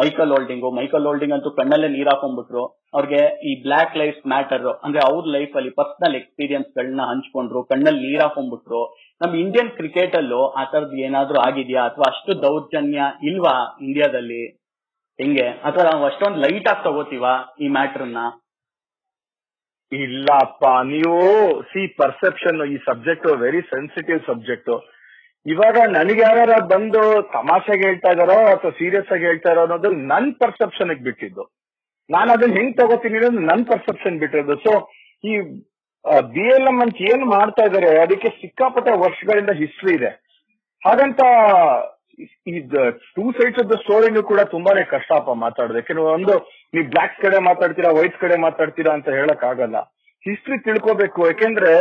ಮೈಕಲ್ 0.00 0.32
ಹೋಲ್ಡಿಂಗು 0.34 0.68
ಮೈಕಲ್ 0.78 1.06
ಹೋಲ್ಡಿಂಗ್ 1.08 1.34
ಅಂತೂ 1.36 1.50
ಕಣ್ಣಲ್ಲೇ 1.58 1.88
ನೀರ್ 1.94 2.10
ಹಾಕೊಂಡ್ಬಿಟ್ರು. 2.12 2.64
ಅವ್ರಿಗೆ 2.94 3.20
ಈ 3.48 3.52
ಬ್ಲಾಕ್ 3.66 3.94
ಲೈಫ್ 4.00 4.18
ಮ್ಯಾಟರ್ 4.32 4.66
ಅಂದ್ರೆ 4.84 5.00
ಅವ್ರ 5.08 5.22
ಲೈಫ್ 5.36 5.54
ಅಲ್ಲಿ 5.58 5.70
ಪರ್ಸನಲ್ 5.80 6.16
ಎಕ್ಸ್ಪೀರಿಯನ್ಸ್ 6.20 6.68
ಗಳನ್ನ 6.78 7.04
ಹಂಚ್ಕೊಂಡ್ರು, 7.10 7.60
ಕಣ್ಣಲ್ಲಿ 7.72 8.02
ನೀರ್ 8.08 8.22
ಹಾಕೊಂಡ್ಬಿಟ್ರು. 8.24 8.82
ನಮ್ 9.20 9.34
ಇಂಡಿಯನ್ 9.44 9.70
ಕ್ರಿಕೆಟ್ 9.78 10.16
ಅಲ್ಲೂ 10.20 10.40
ಆ 10.60 10.64
ತರದ್ 10.72 10.96
ಏನಾದ್ರೂ 11.06 11.40
ಆಗಿದ್ಯಾ? 11.48 11.84
ಅಥವಾ 11.90 12.06
ಅಷ್ಟು 12.12 12.34
ದೌರ್ಜನ್ಯ 12.46 13.02
ಇಲ್ವಾ 13.30 13.54
ಇಂಡಿಯಾದಲ್ಲಿ 13.86 14.42
ಹೆಂಗೆ? 15.22 15.48
ಅಥವಾ 15.68 15.84
ನಾವು 15.90 16.04
ಅಷ್ಟೊಂದು 16.10 16.40
ಲೈಟ್ 16.44 16.68
ಆಗಿ 16.72 16.82
ತಗೋತೀವ 16.86 17.24
ಈ 17.64 17.68
ಮ್ಯಾಟ್ರನ್ನ 17.76 18.20
ಇಲ್ಲಪ್ಪ, 19.92 20.64
ನೀವು 20.92 21.16
ಸಿ 21.70 21.82
ಪರ್ಸೆಪ್ಷನ್ 22.00 22.60
ಈ 22.74 22.76
ಸಬ್ಜೆಕ್ಟ್ 22.88 23.26
ವೆರಿ 23.44 23.60
ಸೆನ್ಸಿಟಿವ್ 23.72 24.20
ಸಬ್ಜೆಕ್ಟ್ 24.28 24.72
ಇವಾಗ 25.46 25.76
ನನಗೆ 25.96 26.22
ಯಾರು 26.26 26.56
ಬಂದು 26.72 27.02
ತಮಾಷೆಗೆ 27.34 27.84
ಹೇಳ್ತಾ 27.88 28.10
ಇದಾರೋ 28.14 28.36
ಅಥವಾ 28.52 28.72
ಸೀರಿಯಸ್ 28.78 29.10
ಆಗಿ 29.14 29.24
ಹೇಳ್ತಾ 29.28 29.50
ಇರೋ 29.54 29.62
ಅನ್ನೋದು 29.66 29.90
ನನ್ 30.10 30.28
ಪರ್ಸೆಪ್ಷನ್ 30.42 30.92
ಬಿಟ್ಟಿದ್ದು. 31.06 31.44
ನಾನು 32.10 32.28
ಅದನ್ನ 32.34 32.56
ಹೆಂಗ್ 32.58 32.76
ತಗೋತೀನಿ 32.80 33.16
ಅನ್ನೋದು 33.18 33.42
ನನ್ 33.50 33.64
ಪರ್ಸೆಪ್ಷನ್ 33.70 34.18
ಬಿಟ್ಟಿರೋದು. 34.22 34.56
ಸೊ 34.66 34.72
ಈ 35.24 35.32
ಬಿ 36.34 36.44
ಎಲ್ 36.54 36.68
ಎಂ 36.70 36.78
ಅಂತ 36.84 36.96
ಏನ್ 37.12 37.24
ಮಾಡ್ತಾ 37.34 37.64
ಇದಾರೆ, 37.68 37.90
ಅದಕ್ಕೆ 38.04 38.28
ಸಿಕ್ಕಾಪಟ್ಟೆ 38.40 38.92
ವರ್ಷಗಳಿಂದ 39.04 39.52
ಹಿಸ್ಟ್ರಿ 39.62 39.92
ಇದೆ. 39.98 40.10
ಹಾಗಂತ 40.82 41.20
ಟೂ 43.16 43.32
ಸೈಡ್ಸ್ 43.32 43.58
ಆಫ್ 43.58 43.70
ದ 43.70 43.72
ಸ್ಟೋರಿನೂ 43.72 44.22
ಕೂಡ 44.22 44.40
ತುಂಬಾನೇ 44.40 44.82
ಕಷ್ಟಪ್ಪ 44.84 45.30
ಮಾತಾಡೋದು. 45.30 45.78
ಯಾಕಂದ್ರೆ 45.78 46.04
ಒಂದು, 46.04 46.34
ನೀವು 46.74 46.90
ಬ್ಲಾಕ್ಸ್ 46.90 47.22
ಕಡೆ 47.22 47.38
ಮಾತಾಡ್ತೀರಾ 47.38 47.90
ವೈಟ್ಸ್ 47.92 48.20
ಕಡೆ 48.20 48.36
ಮಾತಾಡ್ತೀರಾ 48.36 48.92
ಅಂತ 48.94 49.08
ಹೇಳಕ್ 49.08 49.44
ಆಗಲ್ಲ. 49.44 49.78
ಹಿಸ್ಟ್ರಿ 50.26 50.58
ತಿಳ್ಕೋಬೇಕು. 50.58 51.26
ಯಾಕೆಂದ್ರೆ 51.26 51.72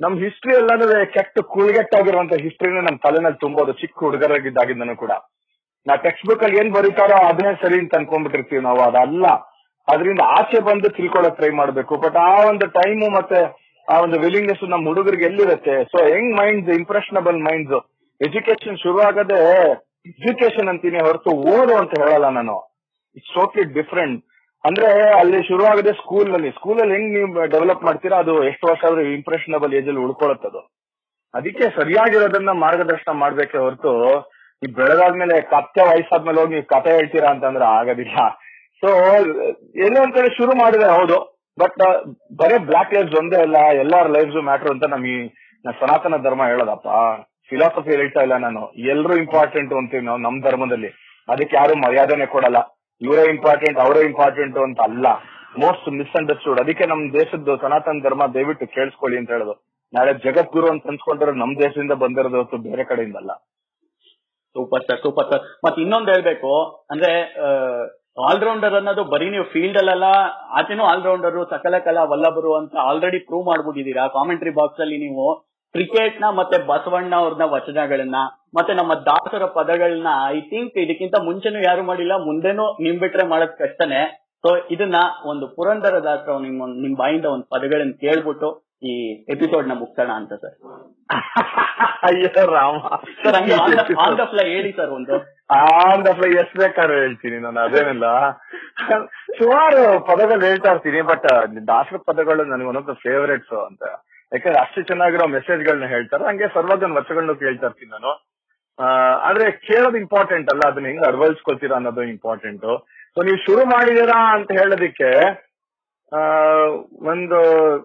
ನಮ್ 0.00 0.18
ಹಿಸ್ಟ್ರಿ 0.18 0.52
ಎಲ್ಲಾದ್ರೆ 0.56 1.06
ಕೆಟ್ಟ 1.06 1.38
ಕುಳ್ಗೆಟ್ಟಾಗಿರುವಂತ 1.40 2.34
ಹಿಸ್ಟ್ರಿನ 2.34 2.80
ನಮ್ 2.80 2.98
ತಲೆನಲ್ಲಿ 2.98 3.38
ತುಂಬೋದು. 3.38 3.72
ಚಿಕ್ಕ 3.72 3.98
ಹುಡುಗರಾಗಿದ್ದಾಗಿದ್ದನು 3.98 4.96
ಕೂಡ. 4.96 5.10
ನಾ 5.86 5.96
ಟೆಕ್ಸ್ಟ್ 5.96 6.26
ಬುಕ್ 6.26 6.42
ಅಲ್ಲಿ 6.42 6.58
ಏನ್ 6.58 6.72
ಬರೀತಾರೋ 6.72 7.26
ಅದನ್ನೇ 7.28 7.52
ಸರಿ 7.62 7.78
ಅಂತ 7.78 7.94
ಅನ್ಕೊಂಡ್ಬಿಟ್ಟಿರ್ತೀವಿ 7.94 8.62
ನಾವು. 8.62 8.80
ಅದಲ್ಲ. 8.80 9.26
ಅದರಿಂದ 9.92 10.20
ಆಚೆ 10.20 10.60
ಬಂದು 10.60 10.88
ತಿಳ್ಕೊಳಕ್ 10.88 11.36
ಟ್ರೈ 11.36 11.50
ಮಾಡ್ಬೇಕು. 11.50 11.96
ಬಟ್ 11.96 12.16
ಆ 12.16 12.48
ಒಂದು 12.48 12.66
ಟೈಮು 12.66 13.06
ಮತ್ತೆ, 13.10 13.38
ಆ 13.88 14.00
ಒಂದು 14.00 14.20
ವಿಲಿಂಗ್ನೆಸ್ 14.20 14.70
ನಮ್ 14.70 14.86
ಹುಡುಗರಿಗೆ 14.86 15.24
ಎಲ್ಲಿರುತ್ತೆ? 15.24 15.84
ಸೊ 15.84 15.98
ಹೆಂಗ್ 16.04 16.36
ಮೈಂಡ್ಸ್ 16.40 16.78
ಇಂಪ್ರೆಷನಬಲ್ 16.78 17.38
ಮೈಂಡ್ಸ್ 17.40 17.97
ಎಜುಕೇಶನ್ 18.20 18.78
ಶುರು 18.84 19.00
ಆಗದೆ 19.08 19.40
ಎಜುಕೇಶನ್ 20.10 20.68
ಅಂತೀನಿ 20.72 20.98
ಹೊರತು 21.06 21.30
ಓದು 21.52 21.74
ಅಂತ 21.80 21.92
ಹೇಳಲ್ಲ 22.02 22.28
ನಾನು. 22.38 22.56
ಇಟ್ಸ್ 23.18 23.34
ಟೋಟ್ಲಿ 23.36 23.64
ಡಿಫ್ರೆಂಟ್ 23.78 24.18
ಅಂದ್ರೆ 24.64 24.88
ಅಲ್ಲಿ 25.20 25.38
ಶುರು 25.48 25.64
ಆಗದೆ 25.70 25.92
ಸ್ಕೂಲ್ನಲ್ಲಿ 26.00 26.50
ಸ್ಕೂಲ್ 26.56 26.80
ಅಲ್ಲಿ 26.82 26.94
ಹೆಂಗ್ 26.96 27.12
ನೀವು 27.16 27.44
ಡೆವಲಪ್ 27.54 27.84
ಮಾಡ್ತೀರಾ? 27.88 28.16
ಅದು 28.24 28.34
ಎಷ್ಟು 28.50 28.64
ವರ್ಷ 28.70 28.82
ಆದ್ರೂ 28.88 29.02
ಇಂಪ್ರೆಷನಬಲ್ 29.18 29.74
ಏಜ್ 29.78 29.88
ಅಲ್ಲಿ 29.90 30.02
ಉಳ್ಕೊಳತ್ತದು. 30.06 30.60
ಅದಕ್ಕೆ 31.34 31.64
ಸರಿಯಾಗಿರೋದನ್ನ 31.78 32.52
ಮಾರ್ಗದರ್ಶನ 32.64 33.12
ಮಾಡ್ಬೇಕೆ 33.22 33.58
ಹೊರತು 33.64 33.92
ಈ 34.62 34.68
ಬೆಳೆದಾದ್ಮೇಲೆ 34.78 35.34
ಕತ್ತೆ 35.54 35.82
ವಯಸ್ಸಾದ್ಮೇಲೆ 35.88 36.40
ಹೋಗಿ 36.40 36.54
ನೀವು 36.54 36.66
ಕತೆ 36.74 36.90
ಹೇಳ್ತೀರಾ 36.96 37.28
ಅಂತಂದ್ರೆ 37.34 37.66
ಆಗೋದಿಲ್ಲ. 37.78 38.16
ಸೊ 38.82 38.88
ಏನೋ 39.84 39.98
ಒಂದ್ 40.04 40.14
ಕಡೆ 40.18 40.28
ಶುರು 40.38 40.52
ಮಾಡಿದೆ 40.62 40.88
ಹೌದು. 40.98 41.18
ಬಟ್ 41.58 41.78
ಬರೀ 42.40 42.58
ಬ್ಲಾಕ್ 42.70 42.92
ಲೈಫ್ಸ್ 42.96 43.16
ಒಂದೇ 43.20 43.38
ಅಲ್ಲ. 43.46 43.58
ಎಲ್ಲಾರ 43.84 44.06
ಲೈಫ್ಸ್ 44.16 44.38
ಮ್ಯಾಟರ್ 44.48 44.72
ಅಂತ 44.74 44.86
ನಮ್ 44.94 45.06
ಈ 45.14 45.16
ಸನಾತನ 45.80 46.16
ಧರ್ಮ 46.26 46.42
ಹೇಳೋದಪ್ಪ. 46.52 46.88
ಫಿಲಾಸಫಿ 47.50 47.92
ಹೇಳ್ತಾ 48.00 48.20
ಇಲ್ಲ 48.26 48.36
ನಾನು. 48.46 48.62
ಎಲ್ರು 48.92 49.14
ಇಂಪಾರ್ಟೆಂಟ್ 49.24 49.72
ಅಂತೀವಿ 49.80 50.04
ನಾವು 50.08 50.20
ನಮ್ 50.26 50.38
ಧರ್ಮದಲ್ಲಿ. 50.46 50.90
ಅದಕ್ಕೆ 51.32 51.54
ಯಾರು 51.60 51.74
ಮರ್ಯಾದೆನೆ 51.84 52.26
ಕೊಡಲ್ಲ. 52.34 52.58
ಇವರೇ 53.00 53.24
ಇಂಪಾರ್ಟೆಂಟ್ 53.34 53.78
ಅವರೇ 53.84 54.00
ಇಂಪಾರ್ಟೆಂಟ್ 54.10 54.56
ಅಂತ 54.66 54.80
ಅಲ್ಲ. 54.88 55.06
ಮೋಸ್ಟ್ 55.62 55.86
ಮಿಸ್ಅಂಡರ್ಸ್ಟೂಡ್ 55.98 56.58
ಅದಕ್ಕೆ 56.62 56.84
ನಮ್ 56.92 57.02
ದೇಶದ್ದು 57.20 57.52
ಸನಾತನ 57.62 58.00
ಧರ್ಮ 58.06 58.22
ದಯವಿಟ್ಟು 58.34 58.66
ಕೇಳಿಸ್ಕೊಳ್ಳಿ 58.76 59.16
ಅಂತ 59.20 59.30
ಹೇಳೋದು. 59.34 59.54
ನಾಳೆ 59.92 60.12
ಜಗದ್ಗುರು 60.24 60.68
ಅಂತ 60.72 60.90
ಅನ್ಸ್ಕೊಂಡ್ರೆ 60.92 61.32
ನಮ್ 61.42 61.52
ದೇಶದಿಂದ 61.62 61.94
ಬಂದಿರೋದು 62.02 62.38
ಹೊತ್ತು 62.40 62.58
ಬೇರೆ 62.66 62.84
ಕಡೆಯಿಂದಲ್ಲ. 62.90 63.30
ಸೂಪರ್ 64.56 64.84
ಸರ್ 64.88 65.00
ಸೂಪರ್ 65.04 65.28
ಸರ್ 65.30 65.42
ಮತ್ತೆ 65.64 65.78
ಇನ್ನೊಂದು 65.84 66.10
ಹೇಳ್ಬೇಕು. 66.14 66.50
ಅಂದ್ರೆ 66.92 67.12
ಆಲ್ರೌಂಡರ್ 68.28 68.76
ಅನ್ನೋದು 68.78 69.02
ಬರೀ 69.12 69.26
ನೀವು 69.34 69.46
ಫೀಲ್ಡ್ 69.52 69.78
ಅಲ್ಲೆಲ್ಲ 69.80 70.06
ಆಚೆನೂ 70.58 70.84
ಆಲ್ರೌಂಡರ್ 70.92 71.36
ಸಕಲ 71.52 71.78
ಕಲಾ 71.86 72.02
ವಲ್ಲಭರು 72.12 72.52
ಅಂತ 72.60 72.74
ಆಲ್ರೆಡಿ 72.88 73.18
ಪ್ರೂವ್ 73.28 73.44
ಮಾಡ್ಬಿಟ್ಟಿದ್ದೀರಾ? 73.50 74.04
ಕಾಮೆಂಟ್ರಿ 74.16 74.52
ಬಾಕ್ಸ್ 74.58 74.82
ಅಲ್ಲಿ 74.84 74.98
ನೀವು 75.06 75.26
ಕ್ರಿಕೆಟ್ನ 75.74 76.26
ಮತ್ತೆ 76.38 76.56
ಬಸವಣ್ಣ 76.70 77.14
ಅವ್ರನ್ನ 77.22 77.46
ವಚನಗಳನ್ನ 77.54 78.18
ಮತ್ತೆ 78.56 78.72
ನಮ್ಮ 78.74 78.92
ದಾಸರ 79.08 79.44
ಪದಗಳನ್ನ 79.58 80.10
ಐ 80.36 80.38
ಥಿಂಕ್ 80.50 80.76
ಇದಕ್ಕಿಂತ 80.84 81.16
ಮುಂಚೆನೂ 81.26 81.60
ಯಾರು 81.66 81.82
ಮಾಡಿಲ್ಲ 81.90 82.14
ಮುಂದೆನೂ 82.28 82.64
ನಿಮ್ 82.84 82.98
ಬಿಟ್ರೆ 83.02 83.24
ಮಾಡೋದ್ 83.32 83.58
ಕಷ್ಟನೆ. 83.64 84.00
ಸೊ 84.44 84.50
ಇದನ್ನ 84.74 84.98
ಒಂದು 85.30 85.44
ಪುರಂದರ 85.56 85.94
ದಾಸರ 86.06 86.36
ನಿಮ್ 86.46 86.58
ನಿಮ್ 86.84 86.94
ಬಾಯಿಂದ 87.02 87.26
ಒಂದು 87.34 87.46
ಪದಗಳನ್ನ 87.54 87.94
ಕೇಳ್ಬಿಟ್ಟು 88.04 88.48
ಈ 88.90 88.92
ಎಪಿಸೋಡ್ನ 89.34 89.74
ಮುಗ್ಸೋಣ 89.82 90.10
ಅಂತ 90.20 90.32
ಸರ್ 90.42 90.56
ಅಯ್ಯೋ 92.08 92.44
ರಾಮ. 92.56 92.80
ಸರ್ 93.22 93.36
ಹಂಗೆ 93.38 93.54
ಆನ್ 94.04 94.18
ದ 94.20 94.24
ಫ್ಲೈ 94.32 94.44
ಹೇಳಿ 94.54 94.70
ಸರ್ 94.78 94.92
ಒಂದು. 94.98 95.14
ಆನ್ 95.60 96.02
ದ 96.06 96.10
ಫ್ಲೈ 96.18 96.30
ಎಷ್ಟ್ 96.42 96.56
ಬೇಕಾದ್ರೂ 96.62 96.96
ಹೇಳ್ತೀನಿ 97.04 97.38
ನಾನು 97.46 97.60
ಅದೇನಿಲ್ಲ. 97.66 98.06
ಸುಮಾರು 99.38 99.80
ಪದಗಳು 100.10 100.42
ಹೇಳ್ತಾ 100.48 100.70
ಇರ್ತೀನಿ 100.74 101.00
ಬಟ್ 101.12 101.28
ದಾಸರ 101.72 101.98
ಪದಗಳು 102.10 102.44
ನನಗೆ 102.52 102.68
ಒನ್ 102.72 102.78
ಆಫ್ 102.82 102.88
ದ 102.92 102.96
ಫೇವರೇಟ್ಸ್ 103.06 103.56
ಅಂತ. 103.70 103.84
ಯಾಕಂದ್ರೆ 104.32 104.60
ಅಷ್ಟು 104.60 104.82
ಚೆನ್ನಾಗಿರೋ 104.82 105.26
ಮೆಸೇಜ್ 105.28 105.62
ಗಳನ್ನ 105.64 105.86
ಹೇಳ್ತಾರೆ. 105.86 106.24
ಹಂಗೆ 106.24 106.48
ಸರ್ವಜನ್ 106.54 106.96
ವಚಗಳನ್ನ 106.96 107.32
ಕೇಳ್ತಾ 107.38 107.66
ಇರ್ತೀನಿ 107.66 107.90
ನಾನು. 107.90 108.10
ಆ, 108.78 108.86
ಆದ್ರೆ 109.22 109.50
ಕೇಳೋದು 109.66 109.96
ಇಂಪಾರ್ಟೆಂಟ್ 109.96 110.48
ಅಲ್ಲ 110.52 110.62
ಅದನ್ನ 110.68 110.86
ಹೆಂಗ್ 110.86 111.06
ಅಳವಡಿಸ್ಕೊಳ್ತೀರಾ 111.06 111.76
ಅನ್ನೋದು 111.76 112.02
ಇಂಪಾರ್ಟೆಂಟ್ 112.08 112.66
ಸೊ 113.14 113.22
ನೀವು 113.22 113.36
ಶುರು 113.36 113.64
ಮಾಡಿದೀರಾ 113.66 114.34
ಅಂತ 114.34 114.50
ಹೇಳೋದಿಕ್ಕೆ 114.52 115.10
ಆ, 116.12 116.20
ಒಂದು 117.08 117.38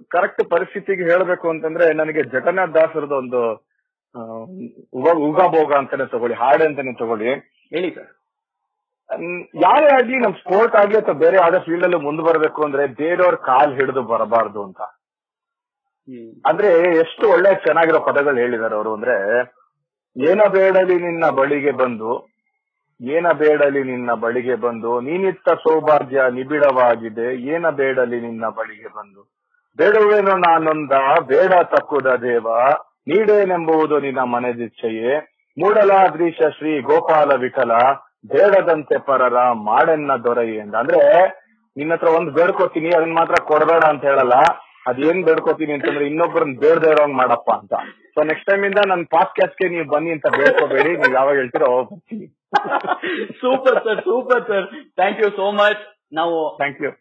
ಕರೆಕ್ಟ್ 0.09 0.49
ಪರಿಸ್ಥಿತಿಗೆ 0.49 1.03
ಹೇಳಬೇಕು 1.03 1.49
ಅಂತಂದ್ರೆ 1.49 1.93
ನನಗೆ 1.93 2.23
ಜಗನ್ನಾಥ್ 2.29 2.73
ದಾಸರದ 2.73 3.11
ಒಂದು 3.13 3.41
ಉಗ- 4.93 5.19
ಉಗಾಭೋಗ 5.23 5.73
ಅಂತಾನೆ 5.73 6.05
ತಗೊಳ್ಳಿ 6.05 6.35
ಹಾಡ್ 6.35 6.61
ಅಂತಾನೆ 6.61 6.93
ತಗೊಳ್ಳಿ. 6.93 7.29
ಹೇಳಿ 7.71 7.89
ಸರ್. 7.95 8.11
ಯಾರೇ 9.55 9.95
ಆಗ್ಲಿ 9.95 10.17
ನಮ್ 10.19 10.33
ಸ್ಪೋರ್ಟ್ 10.33 10.75
ಆಗ್ಲಿ 10.75 10.97
ಅಥವಾ 10.97 11.13
ಬೇರೆ 11.13 11.37
ಯಾವ್ದೇ 11.37 11.59
ಫೀಲ್ಡ್ 11.59 11.83
ಅಲ್ಲಿ 11.83 11.97
ಮುಂದೆ 11.97 12.23
ಬರಬೇಕು 12.23 12.63
ಅಂದ್ರೆ 12.65 12.87
ಬೇರೆಯವ್ರ 12.93 13.35
ಕಾಲ್ 13.45 13.73
ಹಿಡಿದು 13.73 14.03
ಬರಬಾರ್ದು 14.03 14.63
ಅಂತ. 14.63 14.81
ಅಂದ್ರೆ 16.45 16.97
ಎಷ್ಟು 16.97 17.29
ಒಳ್ಳೆ 17.29 17.55
ಚೆನ್ನಾಗಿರೋ 17.55 17.99
ಪದಗಳು 17.99 18.37
ಹೇಳಿದಾರೆ 18.37 18.75
ಅವರು 18.75 18.93
ಅಂದ್ರೆ, 18.93 19.15
ಏನ 20.17 20.41
ಬೇಡಲಿ 20.51 20.95
ನಿನ್ನ 20.95 21.29
ಬಳಿಗೆ 21.29 21.71
ಬಂದು, 21.71 22.33
ಏನ 23.01 23.31
ಬೇಡಲಿ 23.31 23.83
ನಿನ್ನ 23.83 24.13
ಬಳಿಗೆ 24.13 24.55
ಬಂದು, 24.55 25.01
ನೀನಿತ್ತ 25.01 25.49
ಸೌಭಾಗ್ಯ 25.49 26.21
ನಿಬಿಡವಾಗಿದೆ, 26.31 27.41
ಏನ 27.41 27.69
ಬೇಡಲಿ 27.69 28.21
ನಿನ್ನ 28.21 28.47
ಬಳಿಗೆ 28.47 28.87
ಬಂದು. 28.87 29.33
ಬೇಡವೇನೋ 29.77 30.37
ನಾನೊಂದ, 30.37 30.91
ಬೇಡ 31.25 31.53
ತಕ್ಕುದ 31.63 32.05
ದೇವ 32.05 32.47
ನೀಡೇನೆಂಬುದು 33.07 33.99
ನಿನ್ನ 33.99 34.21
ಮನೆದಿಚ್ಛೆಯೇ. 34.21 35.37
ಮೂಡಲಾದ್ರೀಶ 35.59 36.37
ಶ್ರೀ 36.57 36.81
ಗೋಪಾಲ 36.81 37.41
ವಿಠಲ, 37.41 37.71
ಬೇಡದಂತೆ 38.27 38.97
ಪರರ, 38.97 39.51
ಮಾಡೆನ್ನ 39.51 40.11
ದೊರೆಯಿ. 40.23 40.59
ಅಂದ್ರೆ 40.59 41.27
ನಿನ್ನ 41.77 41.93
ಹತ್ರ 41.93 42.07
ಒಂದ್ 42.07 42.31
ಬೇಡ್ಕೊತೀನಿ 42.31 42.89
ಅದನ್ನ 42.89 43.13
ಮಾತ್ರ 43.13 43.43
ಕೊಡಬೇಡ 43.43 43.83
ಅಂತ 43.83 44.03
ಹೇಳಲ್ಲ. 44.03 44.33
ಅದೇನ್ 44.89 45.21
ಬೇಡ್ಕೋತೀನಿ 45.27 45.73
ಅಂತಂದ್ರೆ 45.75 46.05
ಇನ್ನೊಬ್ಬರನ್ನ 46.11 46.55
ಬೇಡದೆ 46.63 46.89
ಇರೋಂಗ್ 46.95 47.15
ಮಾಡಪ್ಪ 47.21 47.49
ಅಂತ. 47.61 47.73
ಸೊ 48.15 48.23
ನೆಕ್ಸ್ಟ್ 48.29 48.47
ಟೈಮ್ 48.49 48.63
ಇಂದ 48.69 48.81
ನನ್ 48.91 49.03
ಪಾಡ್ಕಾಸ್ಟ್ಗೆ 49.15 49.67
ನೀವು 49.73 49.85
ಬನ್ನಿ 49.93 50.11
ಅಂತ 50.15 50.27
ಬೇಡ್ಕೋಬೇಡಿ. 50.39 50.91
ನೀವು 51.01 51.13
ಯಾವಾಗ 51.19 51.35
ಹೇಳ್ತೀರೋ 51.41 51.67
ಅವಾಗ 51.71 51.85
ಬರ್ತೀನಿ. 51.93 52.27
Super 53.41 53.79
sir 53.85 54.01
super 54.09 54.43
sir 54.49 54.67
thank 54.99 55.21
you 55.23 55.29
so 55.39 55.47
much 55.61 55.81
ನಾವು 56.19 56.35
thank 56.59 56.81
you 56.85 56.91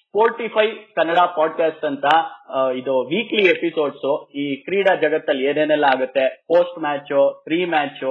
Sportify 0.00 0.64
Kannada 0.96 1.20
podcast 1.36 1.84
ಅಂತ 1.88 2.06
ಇದು 2.78 2.94
ವೀಕ್ಲಿ 3.10 3.44
ಎಪಿಸೋಡ್ಸ್ 3.52 4.08
ಈ 4.42 4.44
ಕ್ರೀಡಾ 4.64 4.92
ಜಗತ್ತಲ್ಲಿ 5.04 5.44
ಏನೇನೆಲ್ಲ 5.50 5.86
ಆಗುತ್ತೆ 5.94 6.24
ಪೋಸ್ಟ್ 6.52 6.78
ಮ್ಯಾಚ್ 6.86 7.12
ಪ್ರೀ 7.44 7.58
ಮ್ಯಾಚ್ 7.74 8.02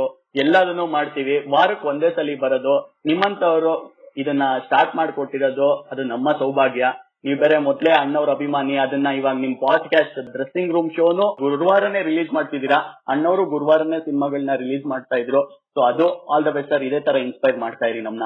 ಎಲ್ಲದನ್ನು 0.43 0.85
ಮಾಡ್ತೀವಿ. 0.95 1.35
ವಾರಕ್ಕೆ 1.55 1.85
ಒಂದೇ 1.87 2.09
ಸಲ 2.15 2.35
ಬರೋದು. 2.43 2.75
ನಿಮ್ಮಂತವರು 3.05 3.73
ಇದನ್ನ 4.17 4.43
ಸ್ಟಾರ್ಟ್ 4.65 4.93
ಮಾಡ್ಕೊಟ್ಟಿರೋದು 4.99 5.69
ಅದು 5.91 6.03
ನಮ್ಮ 6.13 6.31
ಸೌಭಾಗ್ಯ. 6.41 6.85
ನೀವು 7.23 7.39
ಬೇರೆ 7.39 7.57
ಮೊದ್ಲೇ 7.57 7.91
ಅಣ್ಣವ್ರ 7.91 8.29
ಅಭಿಮಾನಿ 8.29 8.77
ಅದನ್ನ 8.77 9.07
ಇವಾಗ 9.07 9.35
ನಿಮ್ 9.35 9.55
ಪಾಡ್ಕಾಸ್ಟ್ 9.55 10.31
ಡ್ರೆಸ್ಸಿಂಗ್ 10.31 10.73
ರೂಮ್ 10.73 10.91
ಶೋನು 10.91 11.35
ಗುರುವಾರನೇ 11.35 12.01
ರಿಲೀಸ್ 12.03 12.33
ಮಾಡ್ತಿದ್ದೀರಾ? 12.33 12.77
ಅಣ್ಣವರು 13.07 13.45
ಗುರುವಾರನೇ 13.45 13.99
ಸಿನಿಮಾಗಳನ್ನ 13.99 14.55
ರಿಲೀಸ್ 14.55 14.85
ಮಾಡ್ತಾ 14.85 15.15
ಇದ್ರು. 15.15 15.41
ಸೊ 15.73 15.81
ಅದು 15.81 16.25
ಆಲ್ 16.27 16.45
ದ 16.45 16.47
ಬೆಸ್ಟ್ 16.47 16.71
ಸರ್ 16.71 16.83
ಇದೇ 16.83 16.99
ತರ 16.99 17.15
ಇನ್ಸ್ಪೈರ್ 17.15 17.57
ಮಾಡ್ತಾ 17.57 17.85
ಇರಿ 17.85 18.01
ನಮ್ನ. 18.01 18.23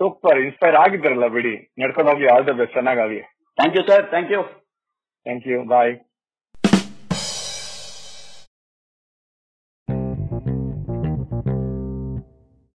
ಸೂಪರ್ 0.00 0.38
ಇನ್ಸ್ಪೈರ್ 0.38 0.76
ಆಗಿದ್ರಲ್ಲ 0.76 1.26
ಬಿಡಿ. 1.26 1.54
ನಡ್ಕೊಂಡು 1.78 2.12
ಹೋಗಿ 2.12 2.26
all 2.26 2.46
the 2.46 2.50
best 2.50 2.72
ಚೆನ್ನಾಗಾಗ್ಲಿ 2.72 3.20
thank 3.58 3.76
you 3.76 3.82
sir 3.86 4.06
thank 4.10 4.32
you 4.32 4.42
thank 5.26 5.48
you 5.48 5.64
bye 5.68 5.92